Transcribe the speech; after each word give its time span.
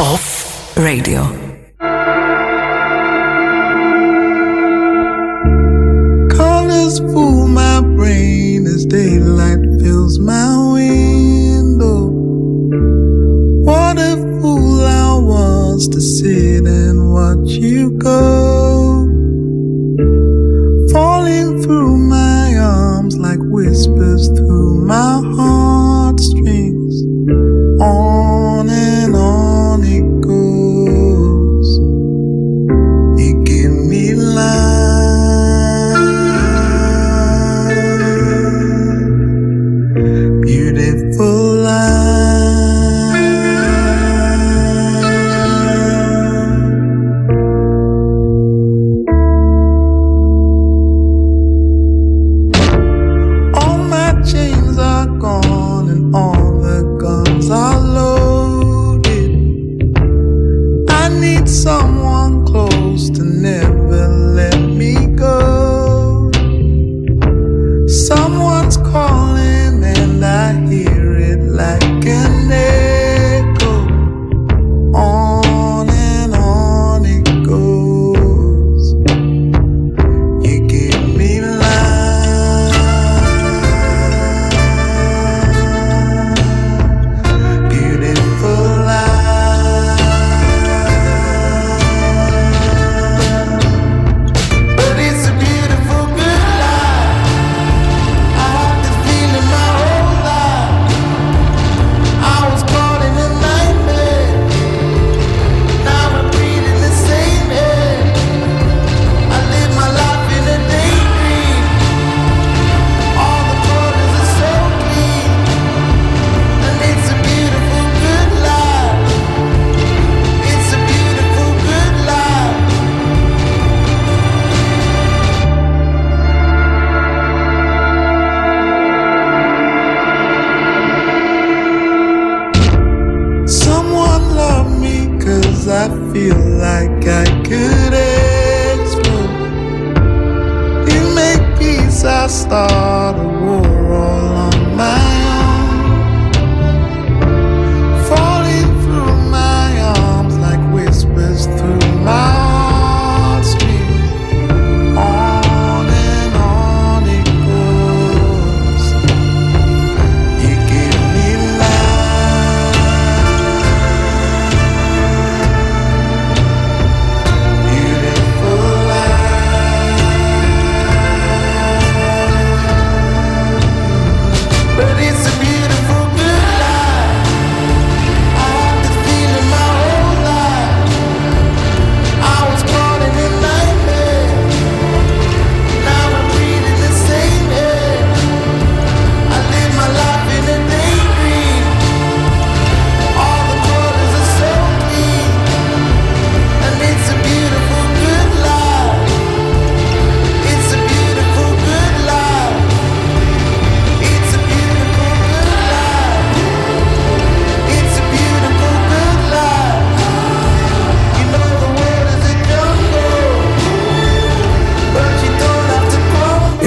Off 0.00 0.76
Radio. 0.76 1.22
Colors 6.28 6.98
fool 6.98 7.46
my 7.46 7.80
brain 7.80 8.66
as 8.66 8.84
daylight 8.86 9.60
fills 9.80 10.18
my 10.18 10.72
window. 10.72 12.08
What 13.62 13.96
a 13.98 14.16
fool 14.40 14.82
I 14.82 15.16
was 15.16 15.86
to 15.88 16.00
sit 16.00 16.66
and 16.66 17.12
watch 17.12 17.50
you 17.50 17.92
go. 17.92 18.33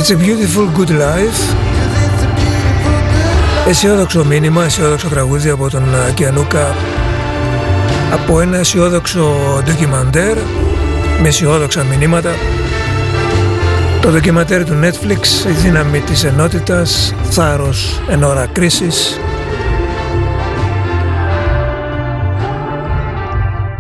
It's 0.10 0.16
a 0.16 0.26
beautiful 0.26 0.68
good 0.78 0.90
life. 0.90 1.56
Αισιόδοξο 3.68 4.26
μήνυμα, 4.26 4.64
αισιόδοξο 4.64 5.08
τραγούδι 5.08 5.50
από 5.50 5.70
τον 5.70 5.84
Κιανούκα. 6.14 6.76
Από 8.14 8.42
ένα 8.42 8.58
αισιόδοξο 8.58 9.36
ντοκιμαντέρ 9.64 10.38
με 11.22 11.28
αισιόδοξα 11.28 11.84
μηνύματα. 11.84 12.30
Το 14.02 14.10
ντοκιμαντέρ 14.10 14.66
του 14.66 14.80
Netflix 14.84 15.50
η 15.50 15.52
δύναμη 15.52 16.00
της 16.00 16.24
ενότητας 16.24 17.14
θάρρος 17.30 18.02
εν 18.10 18.24
ώρα 18.24 18.48
κρίσης. 18.52 19.20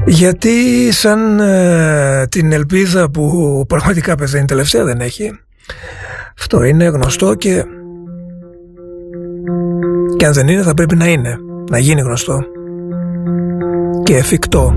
Γιατί 0.05 0.91
σαν 0.91 1.39
ε, 1.39 2.27
την 2.29 2.51
ελπίδα 2.51 3.09
που 3.09 3.65
πραγματικά 3.67 4.15
πεθαίνει 4.15 4.45
τελευταία 4.45 4.83
δεν 4.83 4.99
έχει 4.99 5.39
αυτό 6.39 6.63
είναι 6.63 6.85
γνωστό 6.85 7.35
και 7.35 7.63
και 10.17 10.25
αν 10.25 10.33
δεν 10.33 10.47
είναι 10.47 10.61
θα 10.61 10.73
πρέπει 10.73 10.95
να 10.95 11.07
είναι, 11.07 11.37
να 11.69 11.77
γίνει 11.77 12.01
γνωστό 12.01 12.43
και 14.03 14.15
εφικτό. 14.15 14.73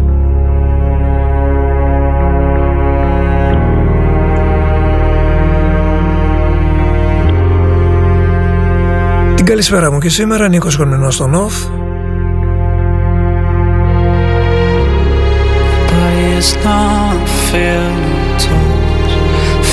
Την 9.34 9.46
καλησπέρα 9.46 9.92
μου 9.92 9.98
και 9.98 10.08
σήμερα 10.08 10.48
Νίκος 10.48 10.76
Κορμινός 10.76 11.14
στον 11.14 11.34
ΟΦ 11.34 11.54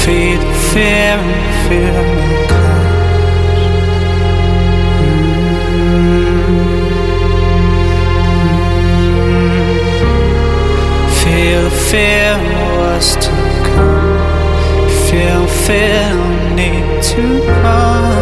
feed 0.07 0.56
fear 0.77 1.17
and 1.17 1.57
fear. 1.67 2.27
Fear 11.89 12.37
was 12.77 13.15
to 13.15 13.31
come. 13.67 14.17
Feel, 15.07 15.47
feel, 15.65 16.19
need 16.59 17.01
to 17.11 17.23
run. 17.61 18.17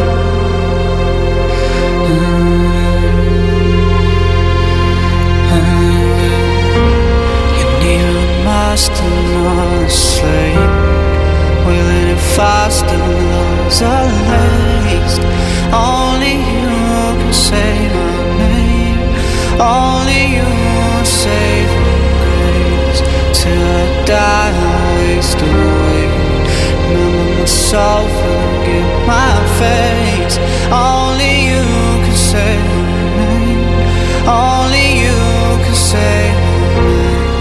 You 7.60 7.68
need 7.84 8.06
a 8.06 8.44
master, 8.46 9.10
not 9.34 9.84
a 9.84 9.90
slave 9.90 10.85
faster, 12.36 12.98
love's 12.98 13.82
a 13.82 13.98
lace. 14.30 15.18
Only 15.72 16.36
you 16.36 16.76
can 17.20 17.34
say 17.34 17.74
my 17.96 18.16
name. 18.44 19.04
Only 19.58 20.22
you 20.38 20.50
save 21.06 21.72
me 21.86 21.96
grace. 22.24 23.02
Till 23.40 23.68
I 23.80 24.06
die, 24.06 24.52
I 24.52 24.84
waste 24.98 25.42
away. 25.42 26.04
Remember 26.92 27.40
myself, 27.40 28.10
forget 28.22 28.90
my 29.08 29.36
face. 29.62 30.36
Only 30.92 31.34
you 31.52 31.66
can 32.04 32.18
say 32.32 32.54
my 32.76 33.04
name. 33.22 33.64
Only 34.28 34.88
you 35.06 35.20
can 35.64 35.78
say 35.92 36.20
my 36.36 36.84
name. 36.84 37.32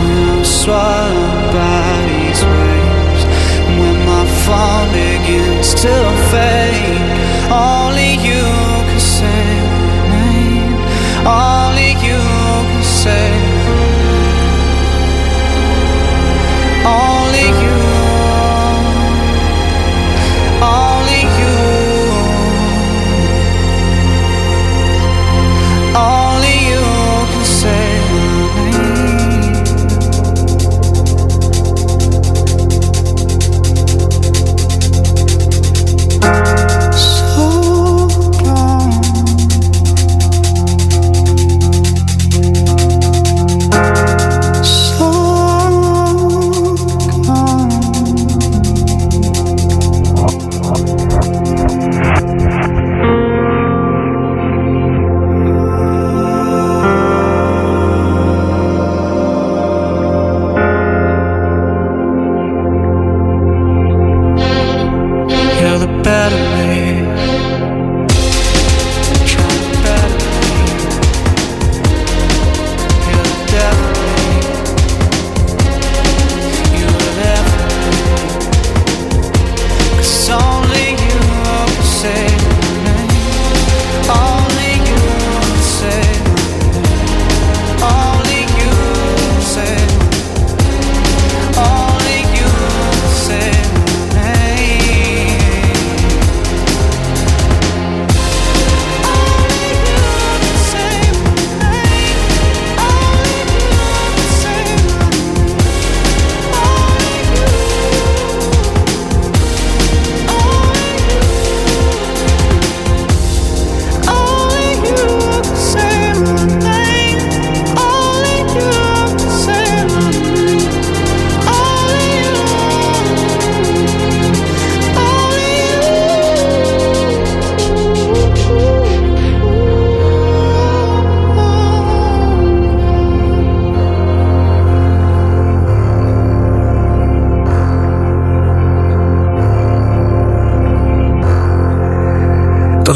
When 0.00 0.28
I'm 0.34 0.44
swallowed 0.44 1.52
by 1.54 1.86
these 2.10 2.42
waves 2.44 2.65
fall 4.46 4.86
begins 4.92 5.74
to 5.74 5.94
fade. 6.30 7.02
Only 7.50 8.12
you 8.28 8.46
can 8.88 9.00
say 9.00 9.44
my 9.80 9.98
name. 10.14 10.78
Only 11.26 11.55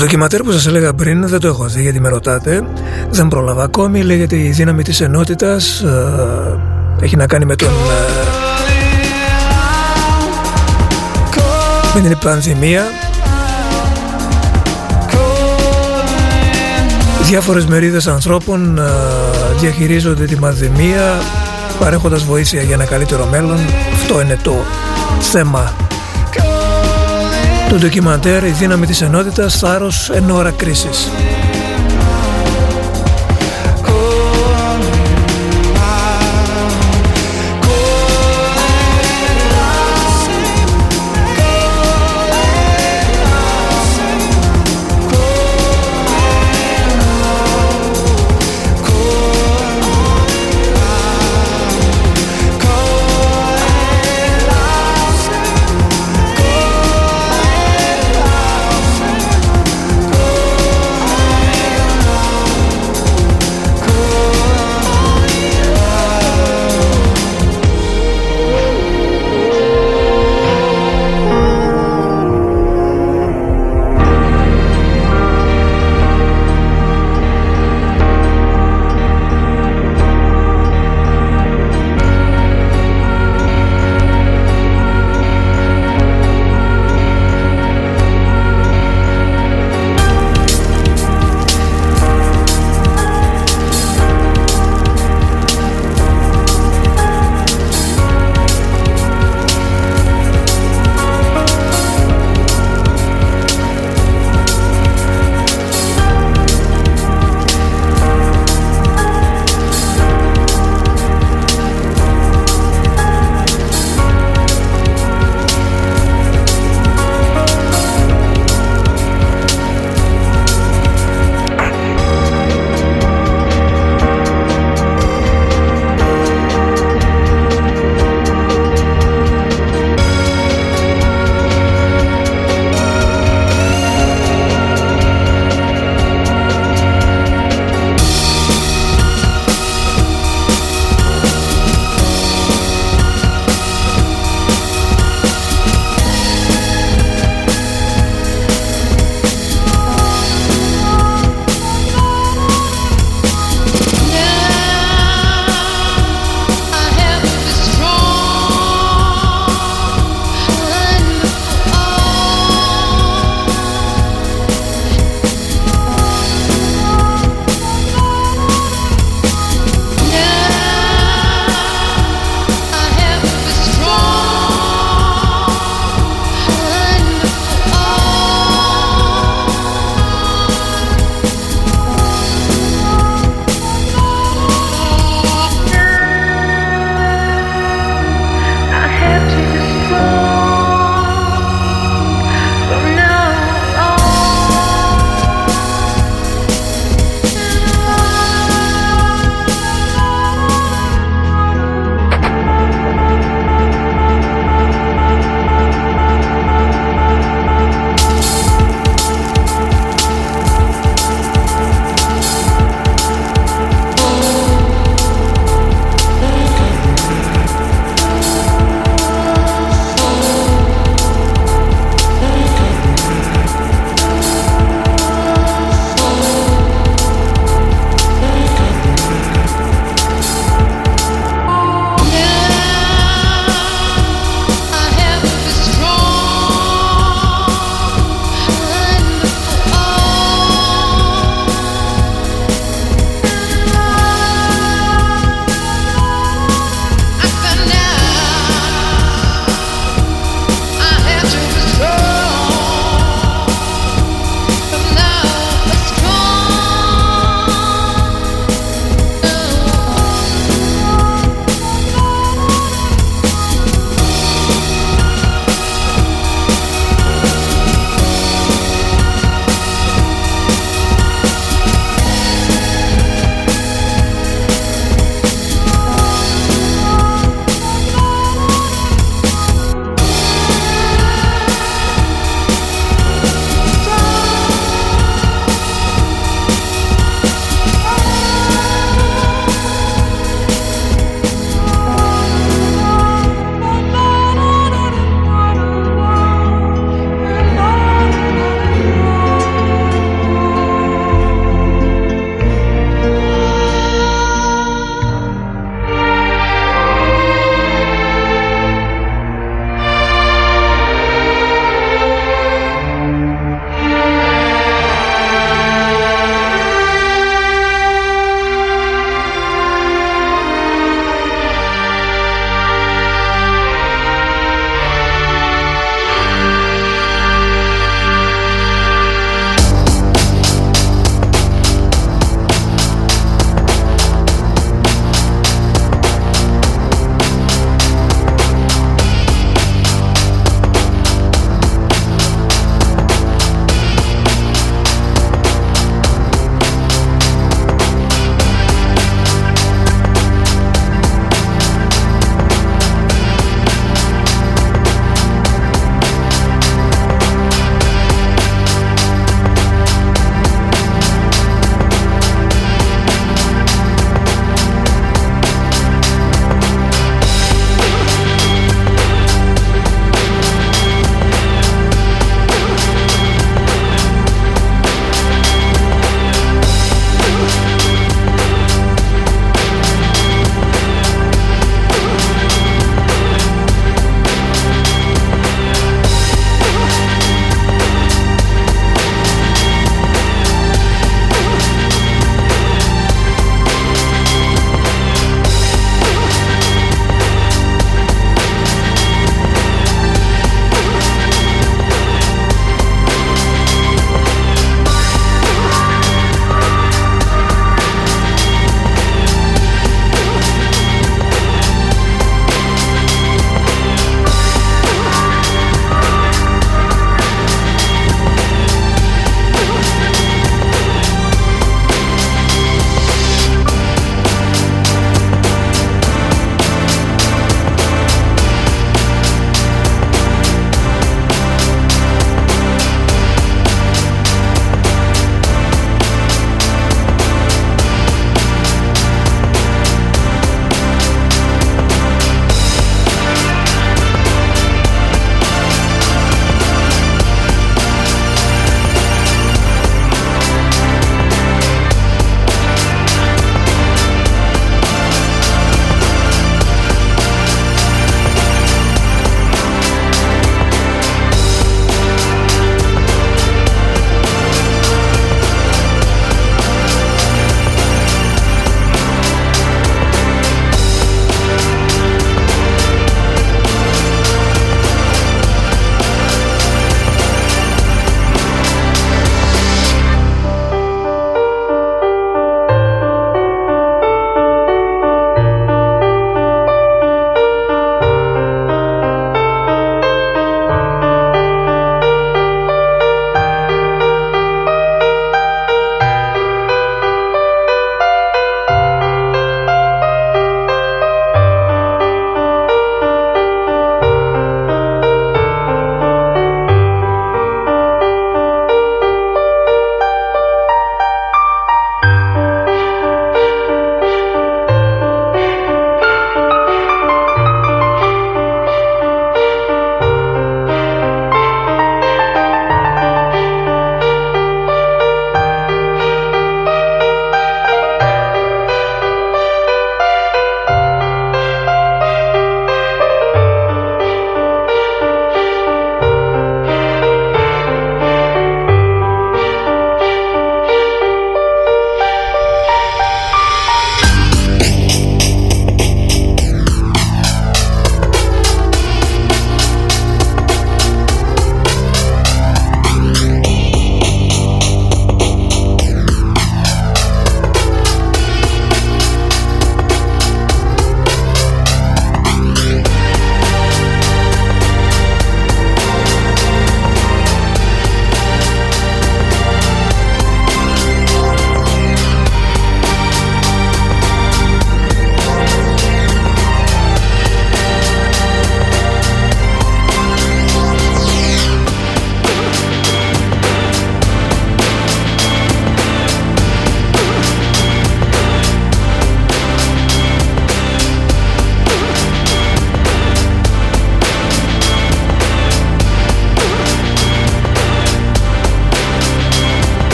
ντοκιματέρ 0.00 0.42
που 0.42 0.52
σας 0.52 0.66
έλεγα 0.66 0.92
πριν 0.92 1.28
δεν 1.28 1.40
το 1.40 1.48
έχω 1.48 1.64
δει 1.64 1.82
γιατί 1.82 2.00
με 2.00 2.08
ρωτάτε. 2.08 2.62
Δεν 3.10 3.28
πρόλαβα 3.28 3.62
ακόμη. 3.62 4.02
Λέγεται 4.02 4.36
η 4.36 4.50
δύναμη 4.50 4.82
της 4.82 5.00
ενότητας. 5.00 5.80
ε, 5.80 6.58
Έχει 7.00 7.16
να 7.16 7.26
κάνει 7.26 7.44
με 7.44 7.56
τον... 7.56 7.68
ε, 7.68 8.38
Με 11.94 12.08
την 12.08 12.18
πανδημία. 12.18 12.84
Διάφορες 17.22 17.66
μερίδες 17.66 18.06
ανθρώπων 18.06 18.78
ε, 18.78 18.82
διαχειρίζονται 19.60 20.24
τη 20.24 20.36
πανδημία 20.36 21.18
παρέχοντας 21.78 22.24
βοήθεια 22.24 22.62
για 22.62 22.74
ένα 22.74 22.84
καλύτερο 22.84 23.26
μέλλον. 23.30 23.58
Αυτό 23.94 24.20
είναι 24.20 24.38
το 24.42 24.54
θέμα 25.20 25.72
το 27.70 27.76
ντοκιμαντέρ 27.76 28.44
«Η 28.44 28.50
δύναμη 28.50 28.86
της 28.86 29.00
ενότητας, 29.00 29.58
θάρρος 29.58 30.10
εν 30.10 30.30
ώρα 30.30 30.50
κρίσης». 30.50 31.08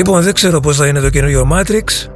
Λοιπόν, 0.00 0.22
δεν 0.22 0.34
ξέρω 0.34 0.60
πώς 0.60 0.76
θα 0.76 0.86
είναι 0.86 1.00
το 1.00 1.10
καινούριο 1.10 1.48
Matrix. 1.52 2.10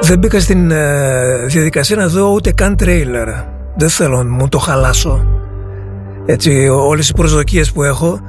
Δεν 0.00 0.18
μπήκα 0.18 0.40
στην 0.40 0.70
ε, 0.70 1.46
διαδικασία 1.46 1.96
να 1.96 2.06
δω 2.06 2.32
ούτε 2.32 2.52
καν 2.52 2.76
τρέιλερ. 2.76 3.28
Δεν 3.76 3.88
θέλω 3.88 4.22
να 4.22 4.30
μου 4.30 4.48
το 4.48 4.58
χαλάσω. 4.58 5.26
Έτσι, 6.26 6.68
όλες 6.68 7.08
οι 7.08 7.12
προσδοκίες 7.14 7.72
που 7.72 7.82
έχω 7.82 8.20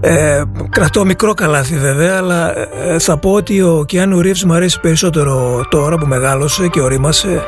ε, 0.00 0.42
κρατώ 0.70 1.04
μικρό 1.04 1.34
καλάθι 1.34 1.76
βέβαια 1.76 2.16
αλλά 2.16 2.52
ε, 2.58 2.98
θα 2.98 3.18
πω 3.18 3.32
ότι 3.32 3.62
ο 3.62 3.84
Κιάνου 3.86 4.20
Ρίβς 4.20 4.44
μου 4.44 4.52
αρέσει 4.52 4.80
περισσότερο 4.80 5.64
τώρα 5.68 5.98
που 5.98 6.06
μεγάλωσε 6.06 6.68
και 6.68 6.80
ορίμασε 6.80 7.42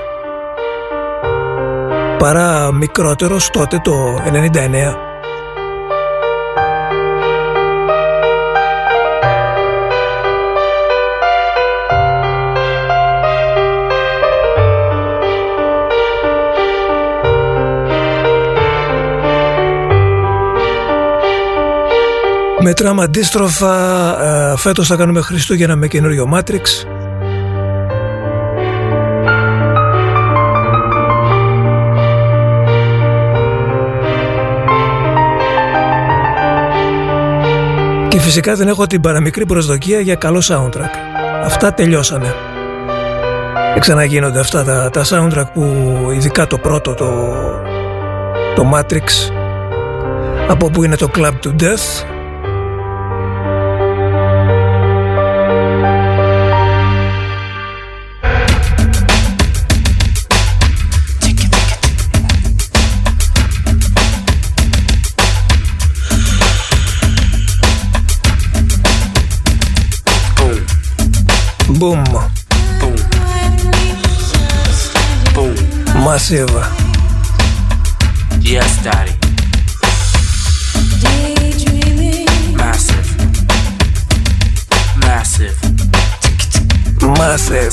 παρά 2.19 2.73
μικρότερος 2.73 3.51
τότε 3.51 3.81
το 3.85 3.93
99 5.03 5.10
Μετράμε 22.63 23.03
αντίστροφα, 23.03 23.75
ε, 24.53 24.57
φέτος 24.57 24.87
θα 24.87 24.97
κάνουμε 24.97 25.21
Χριστούγεννα 25.21 25.77
με 25.77 25.89
καινούριο 25.89 26.31
Matrix. 26.35 26.87
Και 38.09 38.21
φυσικά 38.21 38.55
δεν 38.55 38.69
έχω 38.69 38.87
την 38.87 39.01
παραμικρή 39.01 39.47
προσδοκία 39.47 40.01
για 40.01 40.15
καλό 40.15 40.43
soundtrack. 40.49 40.95
Αυτά 41.45 41.75
τελειώσανε. 41.75 42.35
Δεν 43.73 43.81
ξαναγίνονται 43.81 44.41
αυτά 44.41 44.65
τα, 44.65 44.91
τα 44.91 45.05
soundtrack 45.05 45.53
που 45.53 45.63
ειδικά 46.15 46.47
το 46.47 46.59
πρώτο, 46.59 46.95
το, 46.95 47.07
το 48.55 48.71
Matrix, 48.75 49.33
από 50.49 50.71
που 50.71 50.85
είναι 50.85 50.97
το 50.97 51.11
Club 51.15 51.33
to 51.45 51.63
Death, 51.63 52.10
Boom. 71.81 72.05
Boom. 72.05 72.31
Boom. 75.35 75.55
Massive. 76.05 76.51
Yes, 78.43 78.85
daddy. 78.85 79.15
Massive. 82.55 83.09
Massive. 84.99 85.57
Massive. 87.01 87.70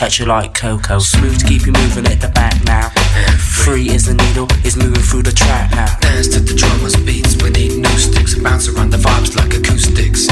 Touch 0.00 0.18
you 0.18 0.24
like 0.24 0.54
Coco, 0.54 0.98
smooth 0.98 1.38
to 1.40 1.44
keep 1.44 1.66
you 1.66 1.72
moving 1.72 2.06
at 2.06 2.22
the 2.22 2.28
back 2.28 2.56
now. 2.64 2.88
Free 3.36 3.90
as 3.90 4.06
the 4.06 4.14
needle, 4.14 4.48
is 4.64 4.74
moving 4.74 5.02
through 5.02 5.24
the 5.24 5.30
track 5.30 5.70
now. 5.72 5.92
Dance 6.00 6.28
to 6.28 6.40
the 6.40 6.54
drummer's 6.56 6.96
beats, 7.04 7.36
we 7.44 7.50
need 7.50 7.76
new 7.76 7.98
sticks. 8.00 8.32
Bounce 8.32 8.66
around 8.72 8.88
the 8.88 8.96
vibes 8.96 9.36
like 9.36 9.52
acoustics. 9.52 10.24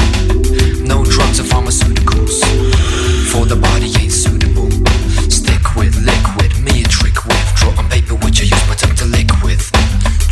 No 0.81 1.05
drugs 1.05 1.39
or 1.39 1.45
pharmaceuticals. 1.45 2.41
For 3.29 3.45
the 3.45 3.61
body 3.61 3.93
ain't 4.01 4.11
suitable. 4.11 4.73
Stick 5.29 5.61
with 5.77 5.93
liquid, 6.01 6.49
me 6.65 6.81
a 6.81 6.87
trick 6.89 7.21
with. 7.29 7.53
Draw 7.61 7.77
on 7.77 7.85
paper 7.93 8.17
which 8.25 8.41
I 8.41 8.49
use 8.49 8.65
my 8.65 8.73
tongue 8.73 8.97
to 8.97 9.05
lick 9.05 9.29
with. 9.45 9.61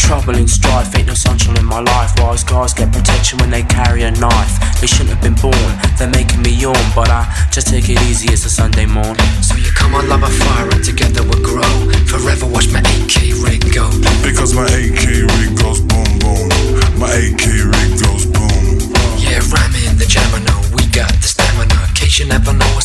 Trouble 0.01 0.33
and 0.33 0.49
strife, 0.49 0.97
ain't 0.97 1.05
no 1.05 1.13
sunshine 1.13 1.61
in 1.61 1.65
my 1.65 1.81
life. 1.85 2.16
Wise 2.27 2.43
guys 2.43 2.73
get 2.73 2.91
protection 2.91 3.39
when 3.39 3.49
they 3.49 3.63
carry 3.63 4.03
a 4.03 4.11
knife. 4.11 4.59
They 4.81 4.87
shouldn't 4.87 5.15
have 5.15 5.23
been 5.23 5.39
born, 5.39 5.71
they're 5.95 6.11
making 6.11 6.41
me 6.41 6.51
yawn. 6.51 6.75
But 6.93 7.07
I 7.07 7.23
just 7.53 7.67
take 7.67 7.87
it 7.87 7.95
easy, 8.03 8.27
it's 8.27 8.43
a 8.43 8.49
Sunday 8.49 8.85
morn. 8.85 9.15
So 9.39 9.55
you 9.55 9.71
come 9.71 9.95
on, 9.95 10.09
love 10.09 10.23
a 10.23 10.27
fire 10.27 10.67
and 10.67 10.83
together 10.83 11.23
we'll 11.23 11.39
grow. 11.39 11.63
Forever 12.03 12.45
watch 12.51 12.67
my 12.67 12.83
AK 12.83 13.31
rig 13.47 13.63
go. 13.71 13.87
Because 14.27 14.51
my 14.53 14.67
AK 14.67 15.23
rig 15.23 15.55
goes 15.55 15.79
boom 15.79 16.19
boom. 16.19 16.51
My 16.99 17.07
AK 17.15 17.47
rig 17.63 17.91
goes 17.95 18.27
boom. 18.27 18.75
Yeah, 19.23 19.39
rhyming 19.47 19.95
the 19.95 20.03
jammer, 20.03 20.43
we 20.75 20.83
got 20.91 21.07
the 21.23 21.31
stamina. 21.31 21.79
In 21.79 21.95
case 21.95 22.19
you 22.19 22.27
never 22.27 22.51
know 22.51 22.76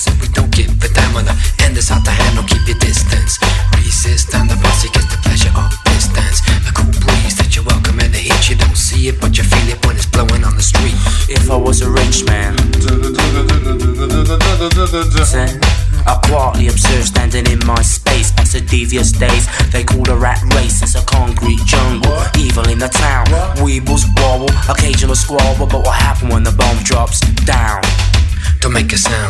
like 28.83 28.93
a 28.95 28.99
sound. 28.99 29.22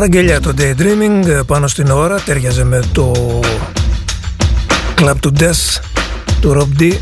Παραγγελιά 0.00 0.40
το 0.40 0.54
Daydreaming 0.58 1.40
πάνω 1.46 1.66
στην 1.66 1.90
ώρα 1.90 2.20
τέριαζε 2.20 2.64
με 2.64 2.82
το 2.92 3.12
Club 4.98 5.14
to 5.20 5.40
Death 5.40 5.80
του 6.40 6.56
Rob 6.58 6.82
D 6.82 6.92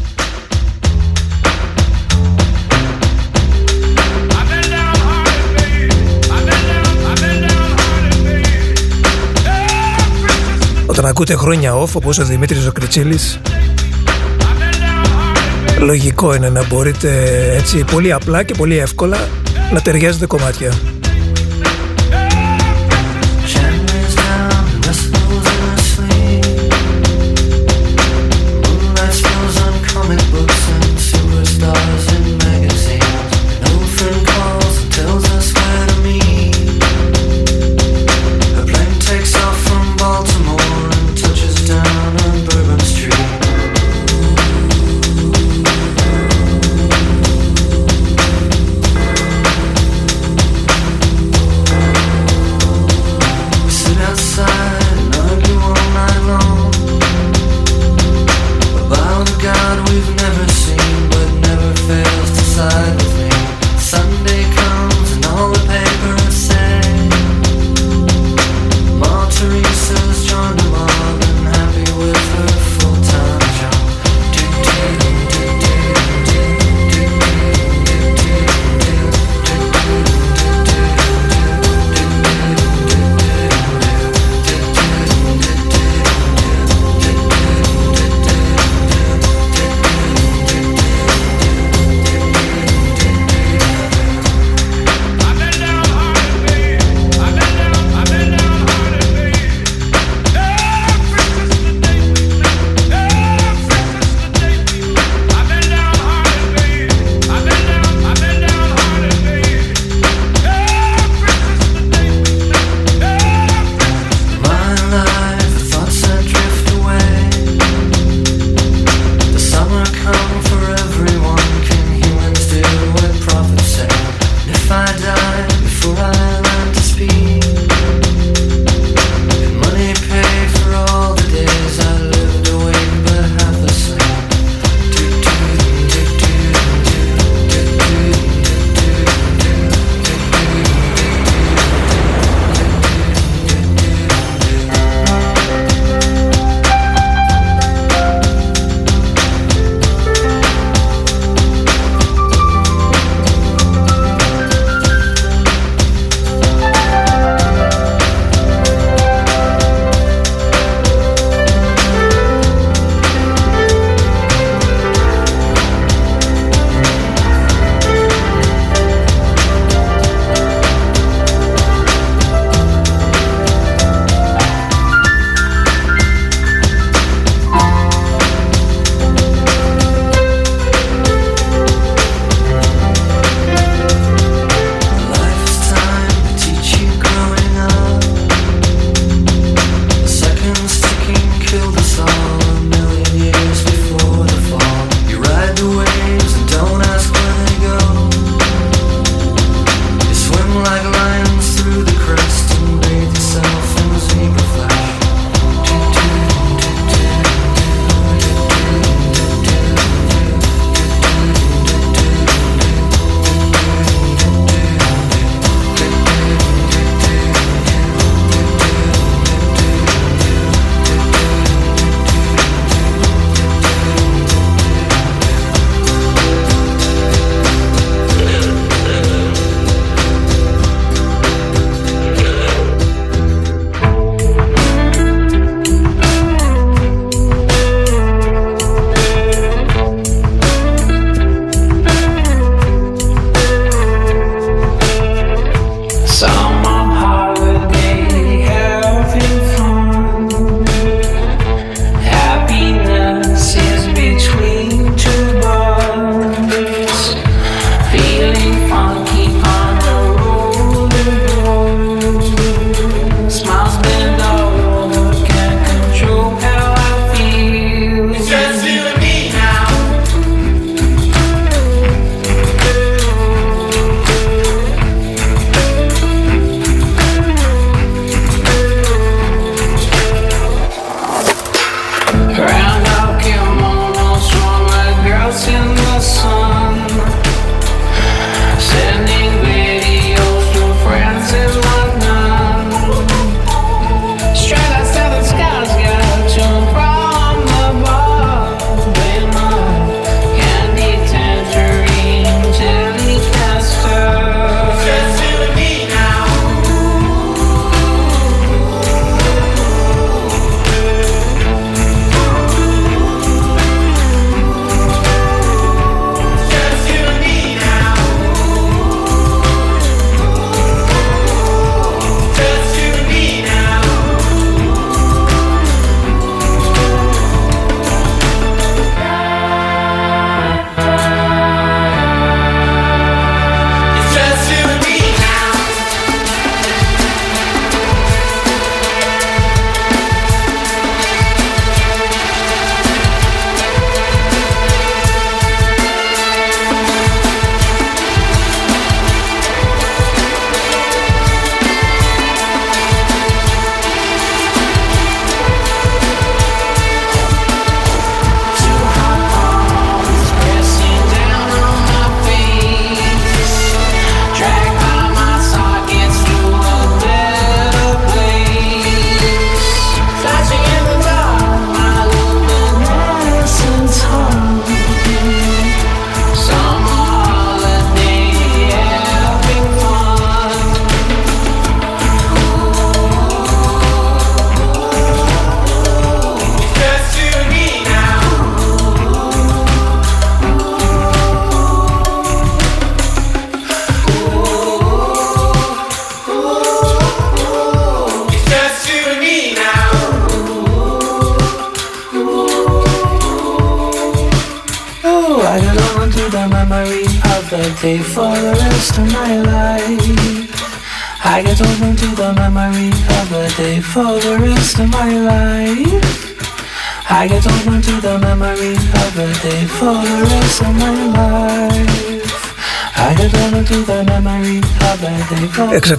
Όταν 10.87 11.06
ακούτε 11.06 11.34
χρόνια 11.34 11.74
off 11.74 11.92
όπως 11.92 12.18
ο 12.18 12.24
Δημήτρης 12.24 12.66
ο 12.66 12.72
Κριτσίλης 12.72 13.40
Λογικό 15.78 16.34
είναι 16.34 16.48
να 16.48 16.66
μπορείτε 16.66 17.11
έτσι 17.56 17.84
πολύ 17.92 18.12
απλά 18.12 18.42
και 18.42 18.54
πολύ 18.54 18.78
εύκολα 18.78 19.18
να 19.72 19.80
ταιριάζετε 19.80 20.26
κομμάτια. 20.26 20.72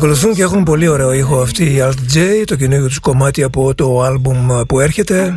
Εξακολουθούν 0.01 0.33
και 0.33 0.41
έχουν 0.41 0.63
πολύ 0.63 0.87
ωραίο 0.87 1.13
ήχο 1.13 1.41
αυτοί 1.41 1.63
οι 1.63 1.77
Alt 1.81 2.17
J, 2.17 2.43
το 2.45 2.55
καινούργιο 2.55 2.87
τους 2.87 2.99
κομμάτι 2.99 3.43
από 3.43 3.75
το 3.75 4.01
άλμπουμ 4.01 4.61
που 4.67 4.79
έρχεται. 4.79 5.35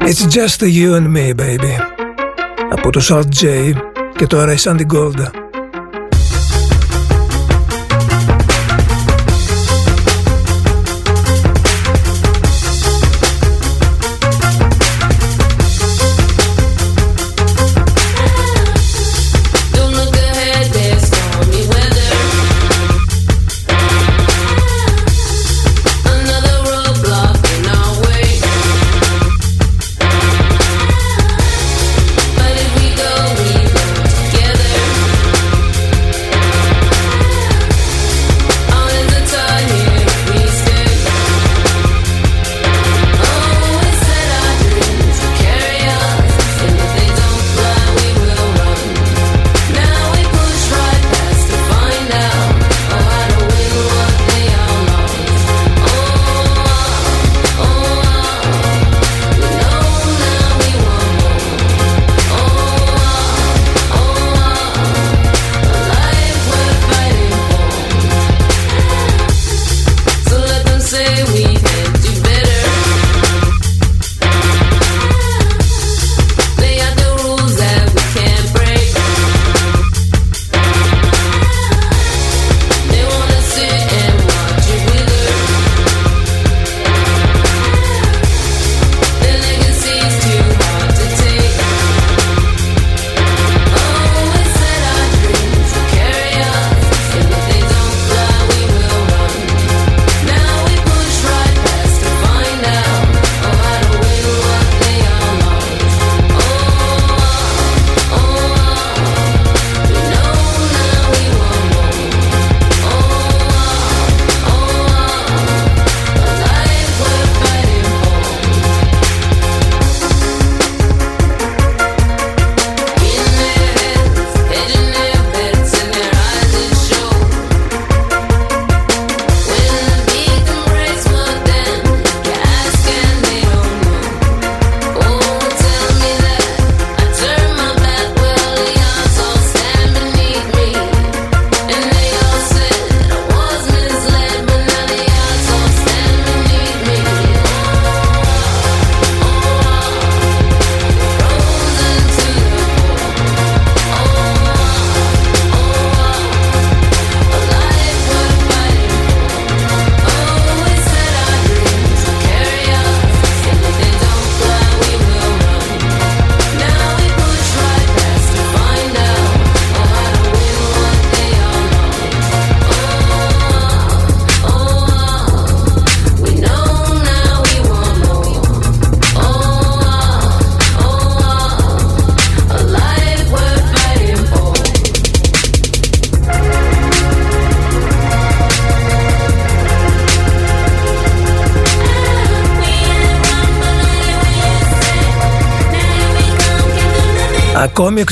It's 0.00 0.24
just 0.34 0.60
you 0.60 0.94
and 0.96 1.16
me, 1.16 1.40
baby. 1.40 1.74
Από 2.70 2.90
τους 2.90 3.10
Alt 3.12 3.42
J 3.42 3.72
και 4.16 4.26
τώρα 4.26 4.52
η 4.52 4.56
Sandy 4.58 4.86
Gold. 4.94 5.39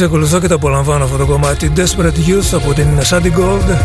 Εξακολουθώ 0.01 0.41
και 0.41 0.49
το 0.49 0.55
απολαμβάνω 0.55 1.05
αυτό 1.05 1.17
το 1.17 1.27
κομμάτι. 1.27 1.73
Desperate 1.77 2.29
Youth 2.29 2.53
από 2.53 2.75
την 2.75 2.87
Sandy 3.11 3.39
Gold. 3.39 3.77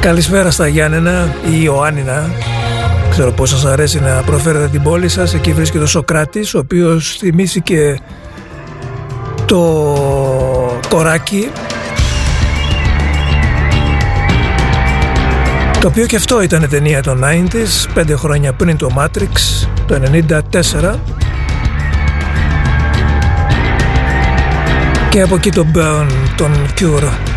Καλησπέρα 0.00 0.50
στα 0.50 0.66
Γιάννενα 0.66 1.34
ή 1.44 1.58
Ιωάννινα. 1.62 2.30
Ξέρω 3.10 3.32
πως 3.32 3.50
σας 3.50 3.64
αρέσει 3.64 4.00
να 4.00 4.22
προφέρετε 4.26 4.68
την 4.68 4.82
πόλη 4.82 5.08
σας. 5.08 5.34
Εκεί 5.34 5.52
βρίσκεται 5.52 5.84
ο 5.84 5.86
Σοκράτης 5.86 6.54
Ο 6.54 6.58
οποίος 6.58 7.16
θυμήθηκε 7.18 7.98
το 9.44 9.60
κοράκι 10.88 11.50
Το 15.80 15.88
οποίο 15.88 16.06
και 16.06 16.16
αυτό 16.16 16.42
ήταν 16.42 16.68
ταινία 16.68 17.02
των 17.02 17.24
90s 17.24 17.90
Πέντε 17.94 18.16
χρόνια 18.16 18.52
πριν 18.52 18.76
το 18.76 18.90
Matrix 18.98 19.66
Το 19.86 20.00
94 20.92 20.94
και 25.10 25.20
από 25.20 25.34
εκεί 25.34 25.50
το 25.50 25.66
Burn 25.74 26.06
τον 26.36 26.52
Cure 26.78 27.29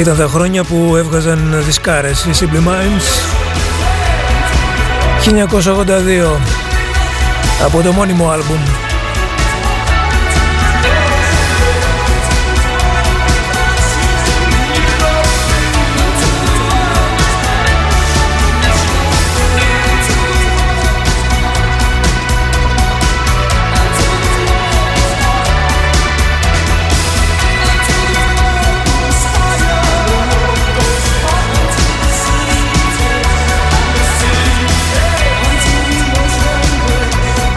Ήταν 0.00 0.16
τα 0.16 0.26
χρόνια 0.26 0.64
που 0.64 0.96
έβγαζαν 0.96 1.62
δισκάρες 1.64 2.24
οι 2.24 2.30
Simply 2.34 2.68
Minds. 2.68 3.08
1982 6.36 6.40
από 7.64 7.82
το 7.82 7.92
μόνιμο 7.92 8.30
άλμπουμ 8.30 8.89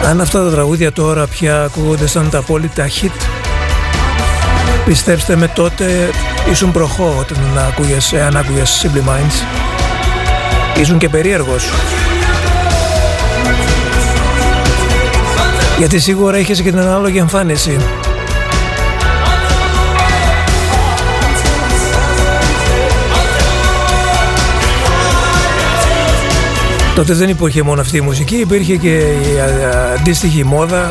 Αν 0.06 0.20
αυτά 0.20 0.44
τα 0.44 0.50
τραγούδια 0.50 0.92
τώρα 0.92 1.26
πια 1.26 1.62
ακούγονται 1.62 2.06
σαν 2.06 2.30
τα 2.30 2.38
απόλυτα 2.38 2.88
hit 2.88 3.44
Πιστέψτε 4.84 5.36
με 5.36 5.48
τότε 5.48 6.10
ήσουν 6.50 6.72
προχώ 6.72 7.16
όταν 7.18 7.58
ακούγες, 7.68 8.12
εάν 8.12 8.36
ακούγες 8.36 8.82
Simply 8.82 9.08
Minds. 9.08 9.46
Ήσουν 10.80 10.98
και 10.98 11.08
περίεργος. 11.08 11.68
Γιατί 15.78 15.98
σίγουρα 15.98 16.38
είχες 16.38 16.60
και 16.60 16.70
την 16.70 16.78
ανάλογη 16.78 17.18
εμφάνιση 17.18 17.78
Τότε 26.94 27.12
δεν 27.12 27.28
υπήρχε 27.28 27.62
μόνο 27.62 27.80
αυτή 27.80 27.96
η 27.96 28.00
μουσική, 28.00 28.36
υπήρχε 28.36 28.76
και 28.76 28.96
η 28.96 29.40
αντίστοιχη 29.98 30.44
μόδα. 30.44 30.90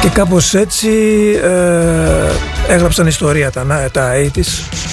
Και 0.00 0.08
κάπως 0.08 0.54
έτσι 0.54 0.90
ε, 1.42 2.72
έγραψαν 2.72 3.06
ιστορία 3.06 3.50
τα, 3.50 3.88
τα 3.92 4.12
80's 4.34 4.89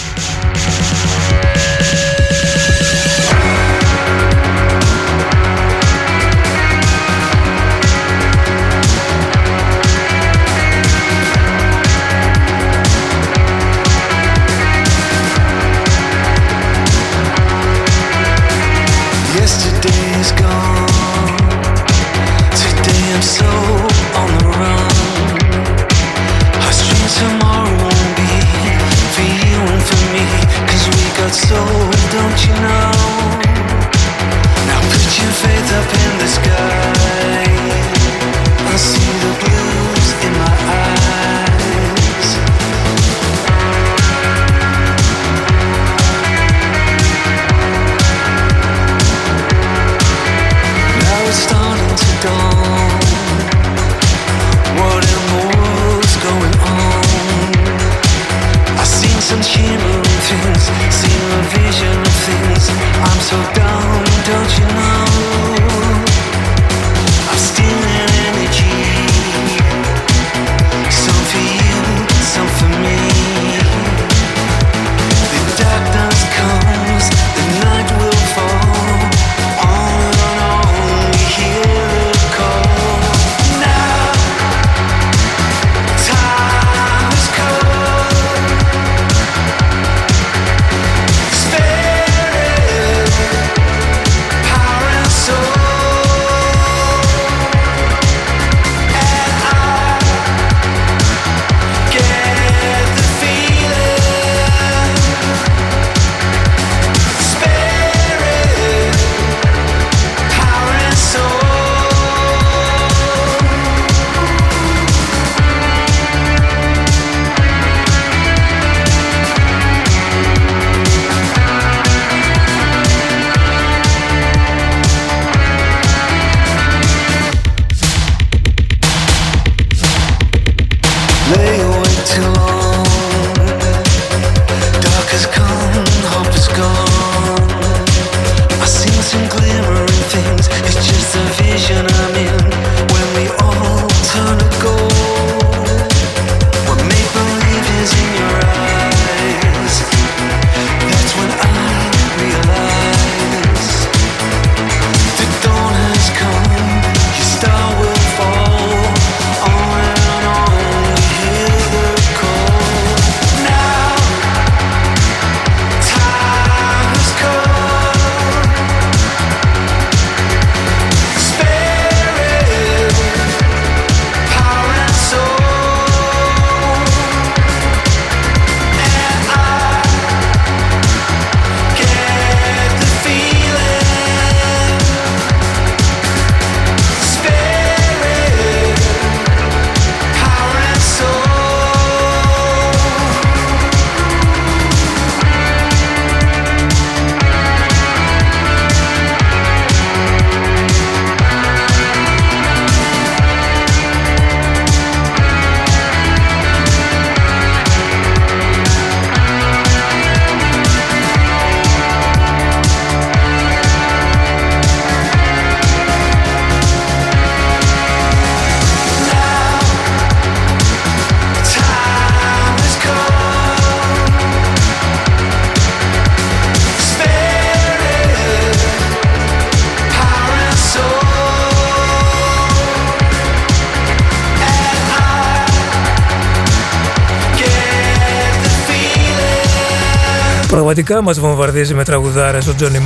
Πραγματικά 240.67 241.01
μας 241.01 241.19
βομβαρδίζει 241.19 241.73
με 241.73 241.83
τραγουδάρες 241.83 242.47
ο 242.47 242.55
Τζόνι 242.55 242.81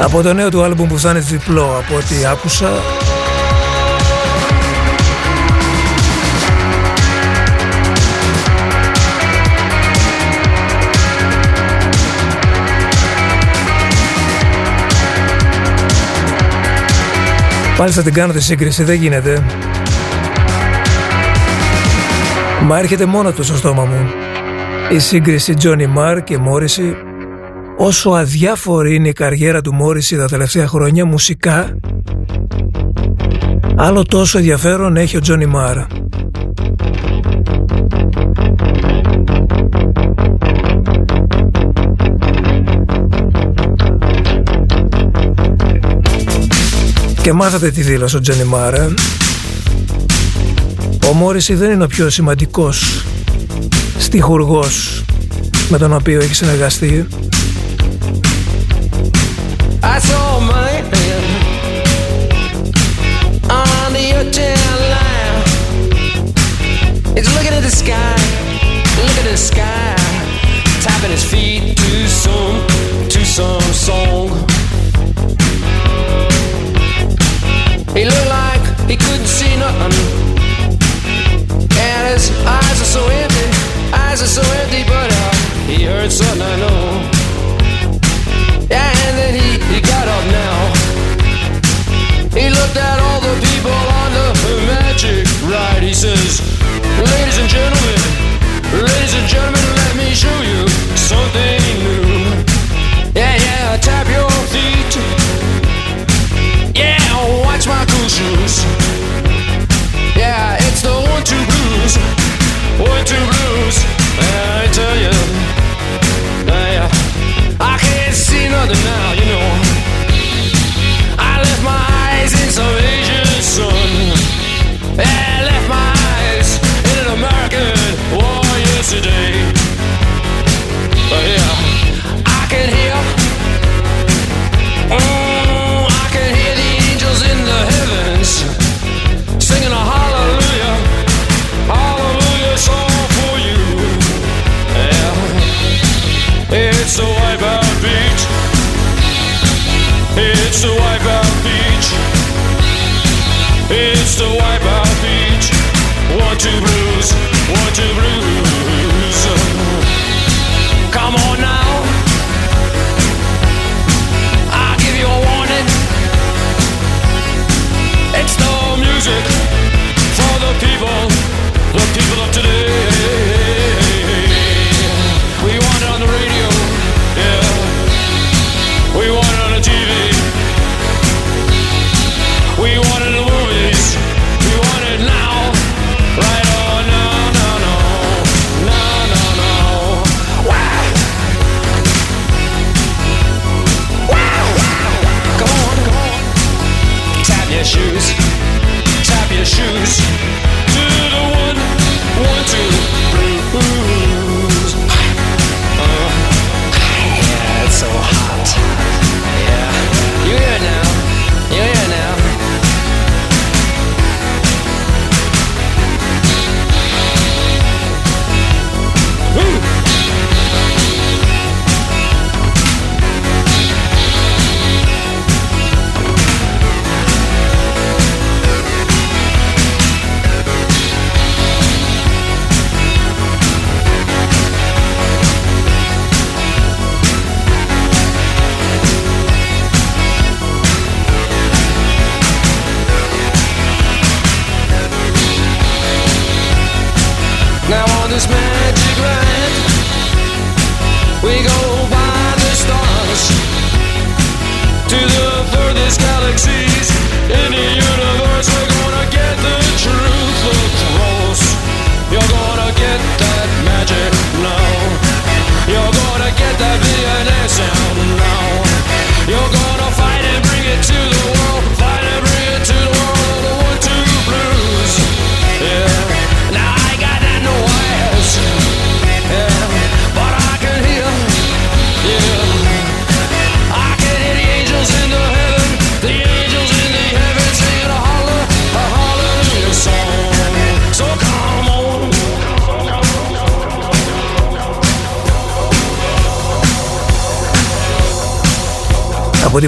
από 0.00 0.22
το 0.22 0.32
νέο 0.32 0.48
του 0.48 0.62
άλμπουμ 0.62 0.88
που 0.88 0.98
θα 0.98 1.10
είναι 1.10 1.18
διπλό 1.18 1.64
από 1.64 1.96
ό,τι 1.96 2.26
άκουσα 2.26 2.70
Πάλι 17.76 17.92
θα 17.92 18.02
την 18.02 18.12
κάνω 18.12 18.32
τη 18.32 18.42
σύγκριση, 18.42 18.84
δεν 18.84 18.94
γίνεται. 18.94 19.42
Μα 22.62 22.78
έρχεται 22.78 23.06
μόνος 23.06 23.34
του 23.34 23.42
στο 23.42 23.56
στόμα 23.56 23.84
μου. 23.84 24.29
Η 24.90 24.98
σύγκριση 24.98 25.54
Τζόνι 25.54 25.86
Μάρ 25.86 26.24
και 26.24 26.38
Μόρισι 26.38 26.96
Όσο 27.76 28.10
αδιάφορη 28.10 28.94
είναι 28.94 29.08
η 29.08 29.12
καριέρα 29.12 29.60
του 29.60 29.74
Μόρισι 29.74 30.16
τα 30.16 30.26
τελευταία 30.26 30.66
χρόνια 30.66 31.06
μουσικά 31.06 31.78
άλλο 33.76 34.02
τόσο 34.04 34.38
ενδιαφέρον 34.38 34.96
έχει 34.96 35.16
ο 35.16 35.20
Τζόνι 35.20 35.46
Μάρ. 35.46 35.76
Και 47.22 47.32
μάθατε 47.32 47.70
τι 47.70 47.82
δήλωσε 47.82 48.16
ο 48.16 48.20
Τζόνι 48.20 48.44
Μάρα. 48.44 48.82
Ε. 48.82 48.94
Ο 51.10 51.12
Μόρισι 51.12 51.54
δεν 51.54 51.70
είναι 51.70 51.84
ο 51.84 51.86
πιο 51.86 52.10
σημαντικός 52.10 53.04
στιχουργός 54.10 55.04
με 55.68 55.78
τον 55.78 55.92
οποίο 55.92 56.20
έχει 56.20 56.34
συνεργαστεί. 56.34 57.06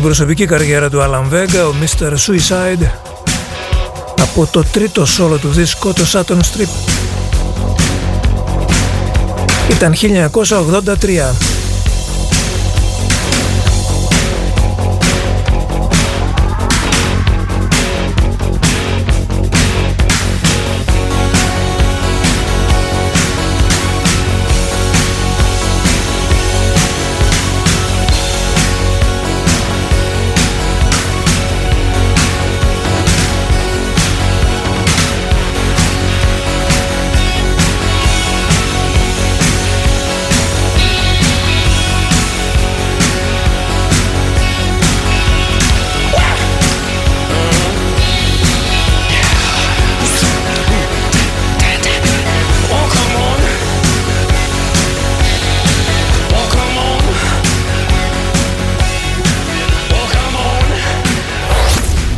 Την 0.03 0.11
προσωπική 0.11 0.47
καριέρα 0.47 0.91
του 0.91 0.99
Alan 1.01 1.35
Vega, 1.35 1.71
ο 1.71 1.75
Mr. 1.81 2.13
Suicide 2.13 2.87
από 4.21 4.47
το 4.47 4.65
τρίτο 4.73 5.07
σόλο 5.07 5.37
του 5.37 5.49
δίσκο, 5.49 5.93
το 5.93 6.03
Saturn 6.13 6.39
Strip. 6.39 6.69
Ήταν 9.71 9.95
1983. 9.95 11.62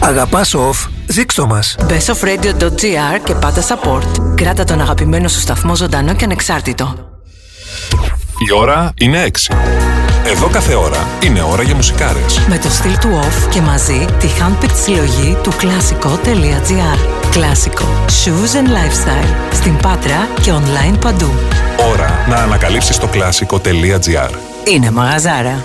Αγαπάς 0.07 0.55
off, 0.57 0.89
ζήξτο 1.07 1.47
μας. 1.47 1.77
bestofradio.gr 1.89 3.21
και 3.25 3.35
πάτα 3.35 3.63
support. 3.63 4.35
Κράτα 4.35 4.65
τον 4.65 4.81
αγαπημένο 4.81 5.29
σου 5.29 5.41
σταθμό 5.41 5.75
ζωντανό 5.75 6.15
και 6.15 6.25
ανεξάρτητο. 6.25 6.95
Η 8.49 8.53
ώρα 8.59 8.93
είναι 9.01 9.25
6. 9.25 9.55
Εδώ 10.27 10.47
κάθε 10.47 10.75
ώρα 10.75 11.07
είναι 11.23 11.43
ώρα 11.43 11.63
για 11.63 11.75
μουσικάρες. 11.75 12.41
Με 12.49 12.59
το 12.59 12.69
στυλ 12.71 12.99
του 12.99 13.09
off 13.23 13.49
και 13.51 13.61
μαζί 13.61 14.07
τη 14.19 14.27
handpicked 14.41 14.77
συλλογή 14.83 15.37
του 15.43 15.51
κλασικό.gr. 15.57 16.99
Κλασικό. 17.31 17.85
Shoes 18.07 18.57
and 18.57 18.69
lifestyle. 18.69 19.53
Στην 19.53 19.77
Πάτρα 19.77 20.29
και 20.43 20.53
online 20.53 20.99
παντού. 21.01 21.31
Ώρα 21.93 22.27
να 22.29 22.37
ανακαλύψεις 22.37 22.99
το 22.99 23.07
κλασικό.gr. 23.07 24.31
Είναι 24.65 24.91
μαγαζάρα. 24.91 25.65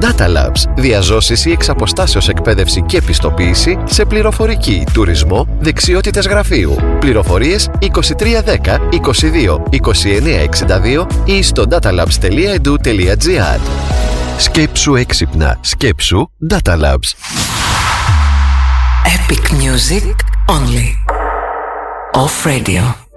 Data 0.00 0.26
Labs. 0.26 0.64
Διαζώσεις 0.76 1.44
ή 1.44 1.50
εξαποστάσεως 1.50 2.28
εκπαίδευση 2.28 2.82
και 2.82 2.96
επιστοποίηση 2.96 3.78
σε 3.84 4.04
πληροφορική, 4.04 4.84
τουρισμό, 4.92 5.46
δεξιότητες 5.58 6.26
γραφείου. 6.26 6.76
Πληροφορίες 7.00 7.70
2310 7.80 8.78
22 8.90 9.62
2962 9.70 11.06
ή 11.24 11.42
στο 11.42 11.64
datalabs.edu.gr 11.70 13.60
Σκέψου 14.38 14.94
έξυπνα. 14.94 15.58
Σκέψου 15.60 16.30
Data 16.50 16.72
Labs. 16.80 17.14
Epic 19.16 19.44
music 19.52 20.14
only. 20.48 20.88
Off 22.14 22.46
radio. 22.46 23.09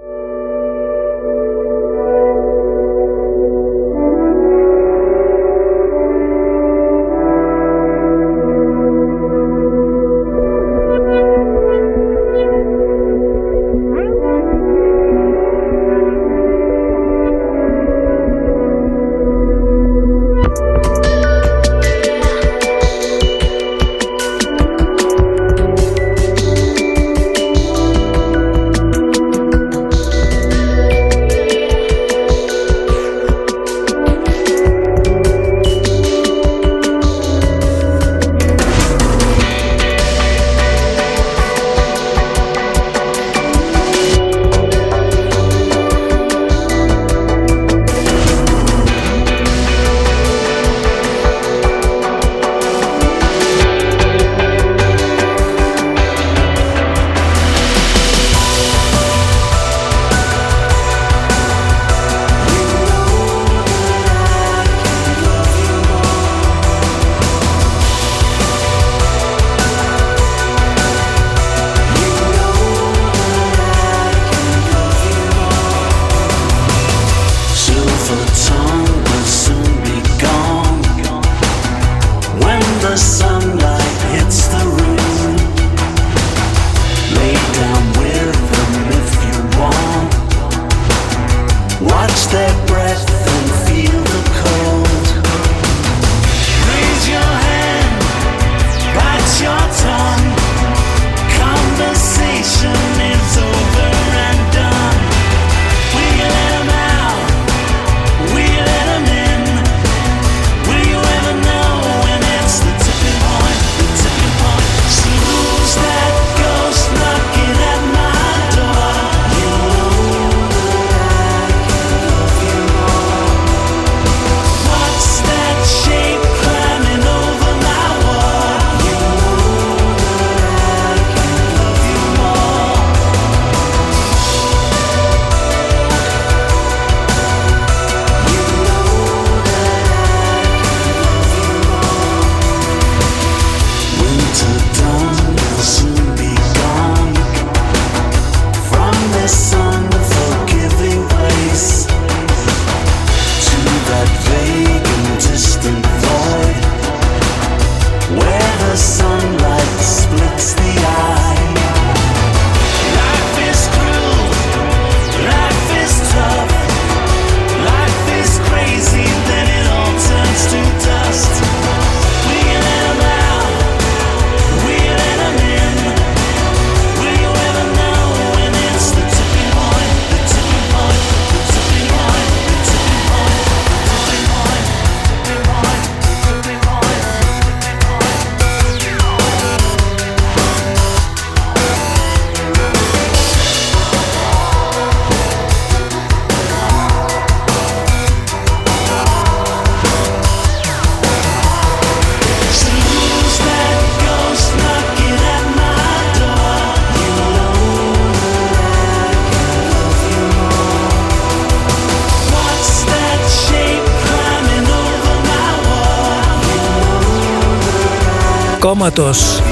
Κόμματος 218.64 219.42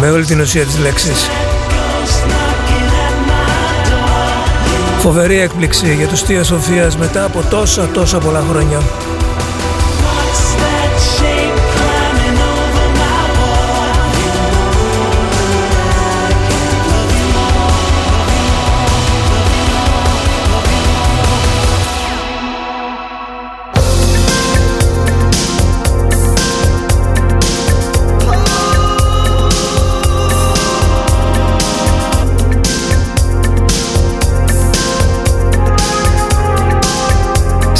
με 0.00 0.10
όλη 0.10 0.24
την 0.24 0.40
ουσία 0.40 0.64
της 0.64 0.78
λέξης. 0.78 1.28
Φοβερή 4.98 5.38
έκπληξη 5.38 5.94
για 5.94 6.06
τους 6.06 6.22
Θεία 6.22 6.44
Σοφίας 6.44 6.96
μετά 6.96 7.24
από 7.24 7.42
τόσα 7.50 7.88
τόσα 7.88 8.18
πολλά 8.18 8.44
χρόνια. 8.50 8.80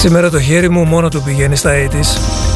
Σήμερα 0.01 0.30
το 0.30 0.40
χέρι 0.40 0.68
μου 0.68 0.84
μόνο 0.84 1.09
του 1.09 1.22
πηγαίνει 1.22 1.57
στα 1.57 1.70
80's. 1.74 2.49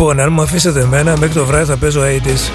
Λοιπόν, 0.00 0.20
αν 0.20 0.32
μου 0.32 0.42
αφήσετε 0.42 0.80
εμένα, 0.80 1.16
μέχρι 1.18 1.34
το 1.34 1.44
βράδυ 1.44 1.64
θα 1.64 1.76
παίζω 1.76 2.00
80's. 2.02 2.50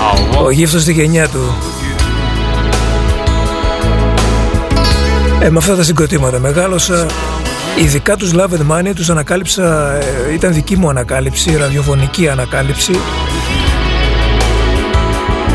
I'll 0.00 0.36
walk 0.36 0.44
Ο 0.44 0.50
γύφτος 0.50 0.82
στη 0.82 0.92
γενιά 0.92 1.28
του. 1.28 1.56
Ε, 5.40 5.50
με 5.50 5.58
αυτά 5.58 5.76
τα 5.76 5.82
συγκροτήματα 5.82 6.38
μεγάλωσα. 6.38 7.06
Ειδικά 7.78 8.16
τους 8.16 8.32
Love 8.34 8.50
and 8.50 8.70
Money 8.70 8.92
τους 8.94 9.10
ανακάλυψα, 9.10 9.94
ε, 10.28 10.32
ήταν 10.32 10.52
δική 10.52 10.76
μου 10.76 10.88
ανακάλυψη, 10.88 11.56
ραδιοφωνική 11.56 12.28
ανακάλυψη. 12.28 12.92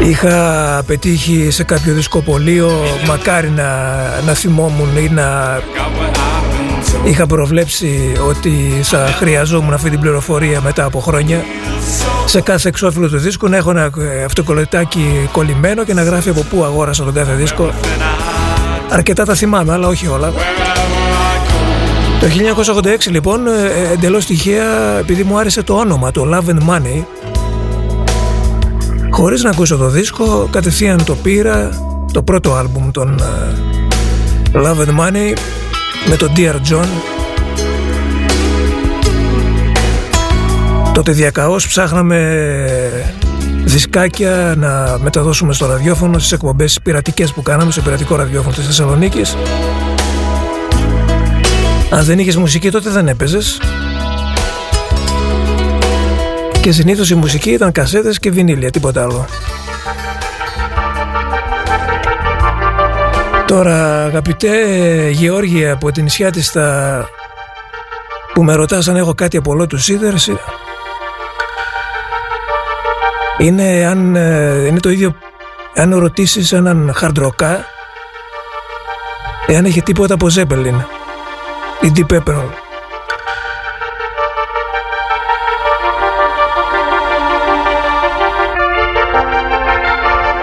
Είχα 0.03 0.83
πετύχει 0.85 1.51
σε 1.51 1.63
κάποιο 1.63 1.93
δισκοπολείο, 1.93 2.71
μακάρι 3.07 3.49
να, 3.49 3.99
να 4.25 4.33
θυμόμουν 4.33 4.97
ή 4.97 5.09
να 5.09 5.59
είχα 7.03 7.25
προβλέψει 7.25 8.11
ότι 8.27 8.79
θα 8.83 8.97
χρειαζόμουν 8.97 9.73
αυτή 9.73 9.89
την 9.89 9.99
πληροφορία 9.99 10.61
μετά 10.61 10.83
από 10.83 10.99
χρόνια. 10.99 11.43
Σε 12.25 12.41
κάθε 12.41 12.67
εξώφυλλο 12.67 13.09
του 13.09 13.17
δίσκου 13.17 13.49
να 13.49 13.57
έχω 13.57 13.69
ένα 13.69 13.89
ε, 13.97 14.23
αυτοκολλητάκι 14.23 15.29
κολλημένο 15.31 15.83
και 15.83 15.93
να 15.93 16.03
γράφει 16.03 16.29
από 16.29 16.41
πού 16.41 16.63
αγόρασα 16.63 17.03
τον 17.03 17.13
κάθε 17.13 17.33
δίσκο. 17.33 17.71
Αρκετά 18.89 19.25
τα 19.25 19.33
θυμάμαι, 19.33 19.73
αλλά 19.73 19.87
όχι 19.87 20.07
όλα. 20.07 20.33
Το 22.19 22.27
1986 22.83 23.09
λοιπόν, 23.09 23.47
ε, 23.47 23.91
εντελώς 23.93 24.25
τυχαία, 24.25 24.97
επειδή 24.99 25.23
μου 25.23 25.37
άρεσε 25.37 25.63
το 25.63 25.73
όνομα, 25.73 26.11
το 26.11 26.27
Love 26.31 26.49
and 26.49 26.69
Money, 26.69 27.03
χωρίς 29.09 29.43
να 29.43 29.49
ακούσω 29.49 29.77
το 29.77 29.89
δίσκο, 29.89 30.47
κατευθείαν 30.51 31.03
το 31.03 31.15
πήρα, 31.15 31.69
το 32.13 32.23
πρώτο 32.23 32.53
άλμπουμ 32.53 32.91
των 32.91 33.19
ε, 33.19 34.59
Love 34.63 34.87
and 34.87 34.99
Money, 34.99 35.37
με 36.09 36.15
τον 36.15 36.31
Dear 36.35 36.55
John. 36.55 36.87
Τότε 40.93 41.11
διακαώς 41.11 41.67
ψάχναμε 41.67 42.49
δισκάκια 43.63 44.53
να 44.57 44.97
μεταδώσουμε 45.01 45.53
στο 45.53 45.65
ραδιόφωνο 45.65 46.19
στις 46.19 46.31
εκπομπές 46.31 46.79
πειρατικές 46.83 47.33
που 47.33 47.41
κάναμε 47.41 47.71
στο 47.71 47.81
πειρατικό 47.81 48.15
ραδιόφωνο 48.15 48.55
της 48.55 48.65
Θεσσαλονίκης. 48.65 49.35
Αν 51.89 52.03
δεν 52.03 52.19
είχες 52.19 52.35
μουσική 52.35 52.71
τότε 52.71 52.89
δεν 52.89 53.07
έπαιζες. 53.07 53.57
Και 56.61 56.71
συνήθως 56.71 57.09
η 57.09 57.15
μουσική 57.15 57.49
ήταν 57.49 57.71
κασέτες 57.71 58.19
και 58.19 58.31
βινίλια, 58.31 58.71
τίποτα 58.71 59.03
άλλο. 59.03 59.25
Τώρα 63.53 64.03
αγαπητέ 64.03 64.55
Γεώργια 65.09 65.73
από 65.73 65.91
την 65.91 66.03
νησιά 66.03 66.31
της 66.31 66.51
τα... 66.51 67.09
που 68.33 68.43
με 68.43 68.53
ρωτάς 68.53 68.87
αν 68.87 68.95
έχω 68.95 69.13
κάτι 69.13 69.37
από 69.37 69.51
όλο 69.51 69.67
του 69.67 69.77
Σίδερς 69.77 70.29
είναι, 73.37 73.85
αν, 73.85 74.15
ε, 74.15 74.65
είναι 74.67 74.79
το 74.79 74.89
ίδιο 74.89 75.15
αν 75.75 75.95
ρωτήσεις 75.95 76.51
έναν 76.51 76.91
χαρντροκά 76.95 77.65
εάν 79.47 79.65
έχει 79.65 79.81
τίποτα 79.81 80.13
από 80.13 80.29
Ζέμπελιν 80.29 80.85
ή 81.81 81.91
Deep 81.95 82.13
Pepper. 82.13 82.43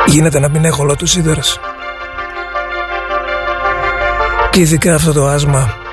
Γίνεται 0.07 0.39
να 0.39 0.49
μην 0.49 0.65
έχω 0.65 0.83
όλο 0.83 0.97
του 0.97 1.07
Σίδερς. 1.07 1.61
Και 4.51 4.61
ειδικά 4.61 4.95
αυτό 4.95 5.13
το 5.13 5.27
άσμα 5.27 5.90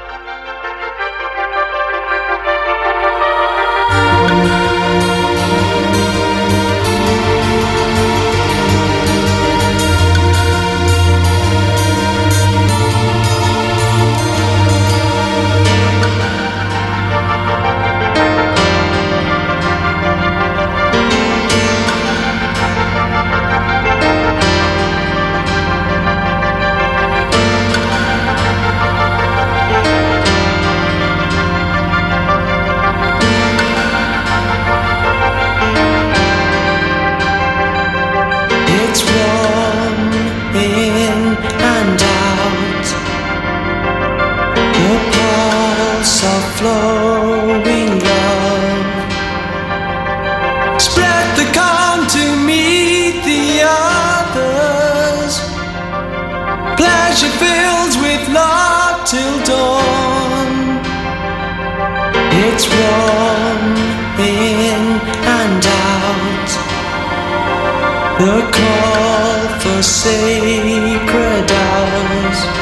It's 62.39 62.68
warm 62.69 63.76
in 64.19 64.84
and 65.39 65.65
out. 65.65 66.49
The 68.19 68.38
call 68.57 69.59
for 69.59 69.81
sacred 69.81 71.51
hours. 71.51 72.56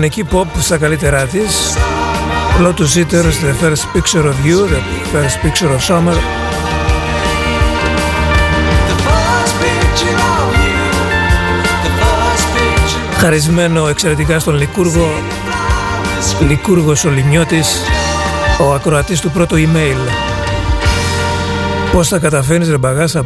βρετανική 0.00 0.24
pop 0.32 0.60
στα 0.60 0.78
καλύτερά 0.78 1.26
της. 1.26 1.76
Lotus 2.62 2.98
Eaters, 2.98 3.36
The 3.44 3.64
First 3.64 3.96
Picture 3.96 4.24
of 4.24 4.34
You, 4.44 4.66
The 4.66 4.80
First 5.12 5.36
Picture 5.44 5.70
of 5.70 5.96
Summer. 5.96 6.16
Χαρισμένο 13.18 13.88
εξαιρετικά 13.88 14.38
στον 14.38 14.54
Λικούργο 14.54 15.10
Λικούργος 16.48 17.04
ο 17.04 17.10
Λιμιώτης 17.10 17.80
Ο 18.60 18.72
ακροατής 18.72 19.20
του 19.20 19.30
πρώτου 19.30 19.56
email. 19.56 20.10
Πώς 21.92 22.08
θα 22.08 22.18
καταφέρνεις 22.18 22.70
ρε 22.70 22.78
μπαγάσα 22.78 23.24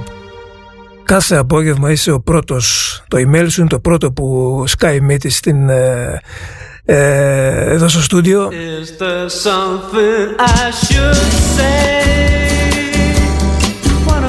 Κάθε 1.05 1.36
απόγευμα 1.36 1.90
είσαι 1.90 2.10
ο 2.10 2.20
πρώτος, 2.20 3.02
το 3.09 3.18
email 3.18 3.47
σου 3.48 3.60
είναι 3.60 3.68
το 3.68 3.81
πρώτο 3.81 4.12
που 4.12 4.64
Skype 4.78 4.98
μύτη 5.02 5.31
στην, 5.31 5.68
ε, 5.68 6.20
ε, 6.85 7.72
εδώ 7.72 7.89
στο 7.89 8.02
στούντιο. 8.02 8.51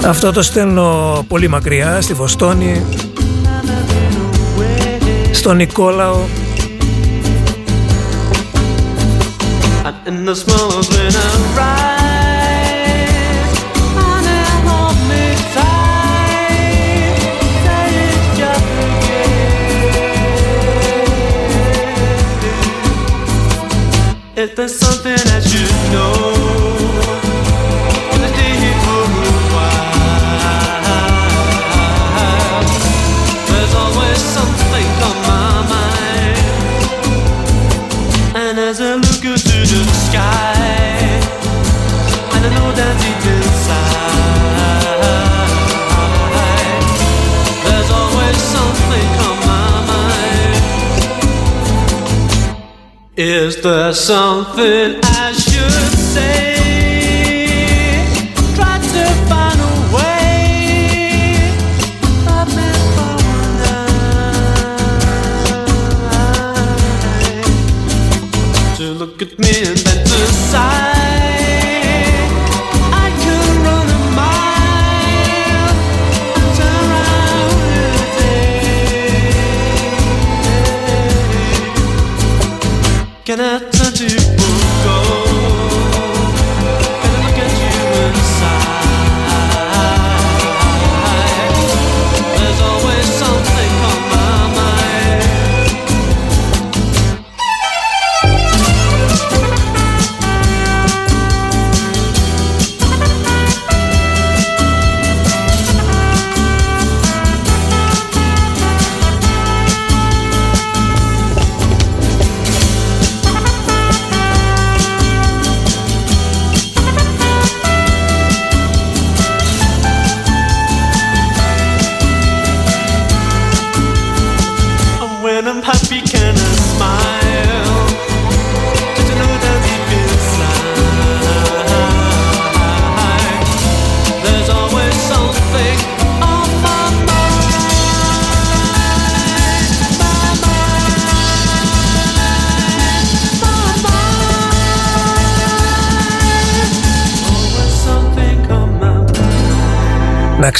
Αυτό 0.05 0.31
το 0.31 0.41
στέλνω 0.41 1.25
πολύ 1.27 1.47
μακριά, 1.47 2.01
στη 2.01 2.13
Βοστόνη, 2.13 2.85
στο 5.31 5.53
Νικόλαο. 5.53 6.17
And 10.07 10.29
the 24.55 24.84
Is 53.17 53.61
there 53.61 53.93
something 53.93 54.99
I 55.01 55.31
should 55.31 55.97
say? 55.97 56.44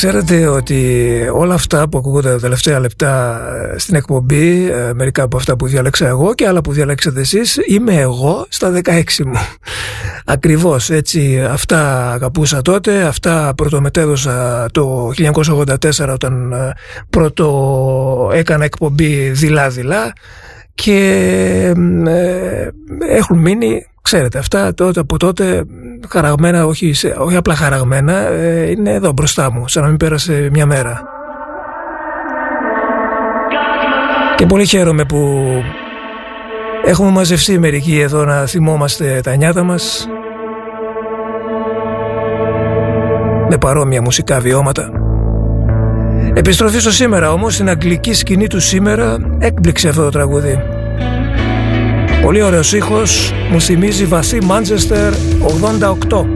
Ξέρετε 0.07 0.47
ότι 0.47 1.29
όλα 1.33 1.53
αυτά 1.53 1.89
που 1.89 1.97
ακούγονται 1.97 2.29
τα 2.29 2.39
τελευταία 2.39 2.79
λεπτά 2.79 3.41
ε, 3.73 3.77
στην 3.77 3.95
εκπομπή, 3.95 4.71
ε, 4.71 4.93
μερικά 4.93 5.23
από 5.23 5.37
αυτά 5.37 5.55
που 5.55 5.67
διάλεξα 5.67 6.07
εγώ 6.07 6.33
και 6.33 6.47
άλλα 6.47 6.61
που 6.61 6.71
διαλέξατε 6.71 7.19
εσείς, 7.19 7.59
είμαι 7.67 7.95
εγώ 7.95 8.45
στα 8.49 8.81
16 8.85 9.01
μου. 9.25 9.39
Ακριβώς 10.35 10.89
έτσι 10.89 11.41
αυτά 11.49 12.11
αγαπούσα 12.11 12.61
τότε, 12.61 13.01
αυτά 13.01 13.53
πρωτομετέδωσα 13.57 14.65
το 14.71 15.11
1984 15.17 16.09
όταν 16.11 16.51
ε, 16.51 16.73
πρώτο 17.09 18.29
έκανα 18.33 18.63
εκπομπή 18.63 19.29
δειλά-δειλά 19.29 20.13
και 20.73 20.99
ε, 22.05 22.67
έχουν 23.09 23.37
μείνει, 23.37 23.85
ξέρετε 24.05 24.37
αυτά 24.37 24.73
τότε 24.73 24.99
από 24.99 25.17
τότε 25.17 25.63
χαραγμένα, 26.09 26.65
όχι, 26.65 26.93
σε- 26.93 27.15
όχι 27.17 27.35
απλά 27.35 27.55
χαραγμένα, 27.55 28.13
ε, 28.17 28.69
είναι 28.69 28.91
εδώ 28.91 29.11
μπροστά 29.11 29.51
μου, 29.51 29.67
σαν 29.67 29.83
να 29.83 29.89
μην 29.89 29.97
πέρασε 29.97 30.49
μια 30.51 30.65
μέρα. 30.65 31.01
Και 34.35 34.45
πολύ 34.45 34.65
χαίρομαι 34.65 35.03
που 35.05 35.43
έχουμε 36.85 37.09
μαζευτεί 37.11 37.59
μερικοί 37.59 37.99
εδώ 37.99 38.25
να 38.25 38.45
θυμόμαστε 38.45 39.19
τα 39.23 39.35
νιάτα 39.35 39.63
μας 39.63 40.07
με 43.49 43.57
παρόμοια 43.57 44.01
μουσικά 44.01 44.39
βιώματα. 44.39 44.89
Επιστροφή 46.33 46.79
στο 46.79 46.91
σήμερα 46.91 47.31
όμως, 47.31 47.53
στην 47.53 47.69
αγγλική 47.69 48.13
σκηνή 48.13 48.47
του 48.47 48.59
σήμερα 48.59 49.17
έκπληξε 49.39 49.87
αυτό 49.89 50.03
το 50.03 50.09
τραγούδι. 50.09 50.59
Πολύ 52.25 52.41
ωραίος 52.41 52.73
ήχος, 52.73 53.33
μου 53.51 53.61
θυμίζει 53.61 54.05
βαθύ 54.05 54.43
Μάντζεστερ 54.43 55.13
88. 55.41 56.27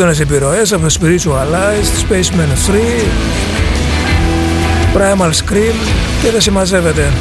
Έντονες 0.00 0.20
επιρροές 0.20 0.72
από 0.72 0.86
το 0.86 0.94
Spiritualized, 1.00 2.12
Spaceman 2.12 2.70
3, 2.70 3.06
Primal 4.96 5.30
Scream 5.30 5.74
και 6.22 6.30
δεν 6.30 6.40
συμμαζεύεται. 6.40 7.12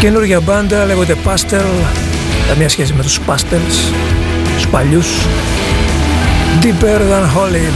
Καινούργια 0.00 0.40
μπάντα 0.40 0.84
λέγονται 0.84 1.16
Pastel, 1.24 1.84
καμία 2.48 2.68
σχέση 2.68 2.92
με 2.92 3.02
τους 3.02 3.18
Pastels, 3.26 3.94
τους 4.54 4.66
παλιούς. 4.66 5.26
Deeper 6.62 7.00
Than 7.00 7.24
Holy. 7.38 7.72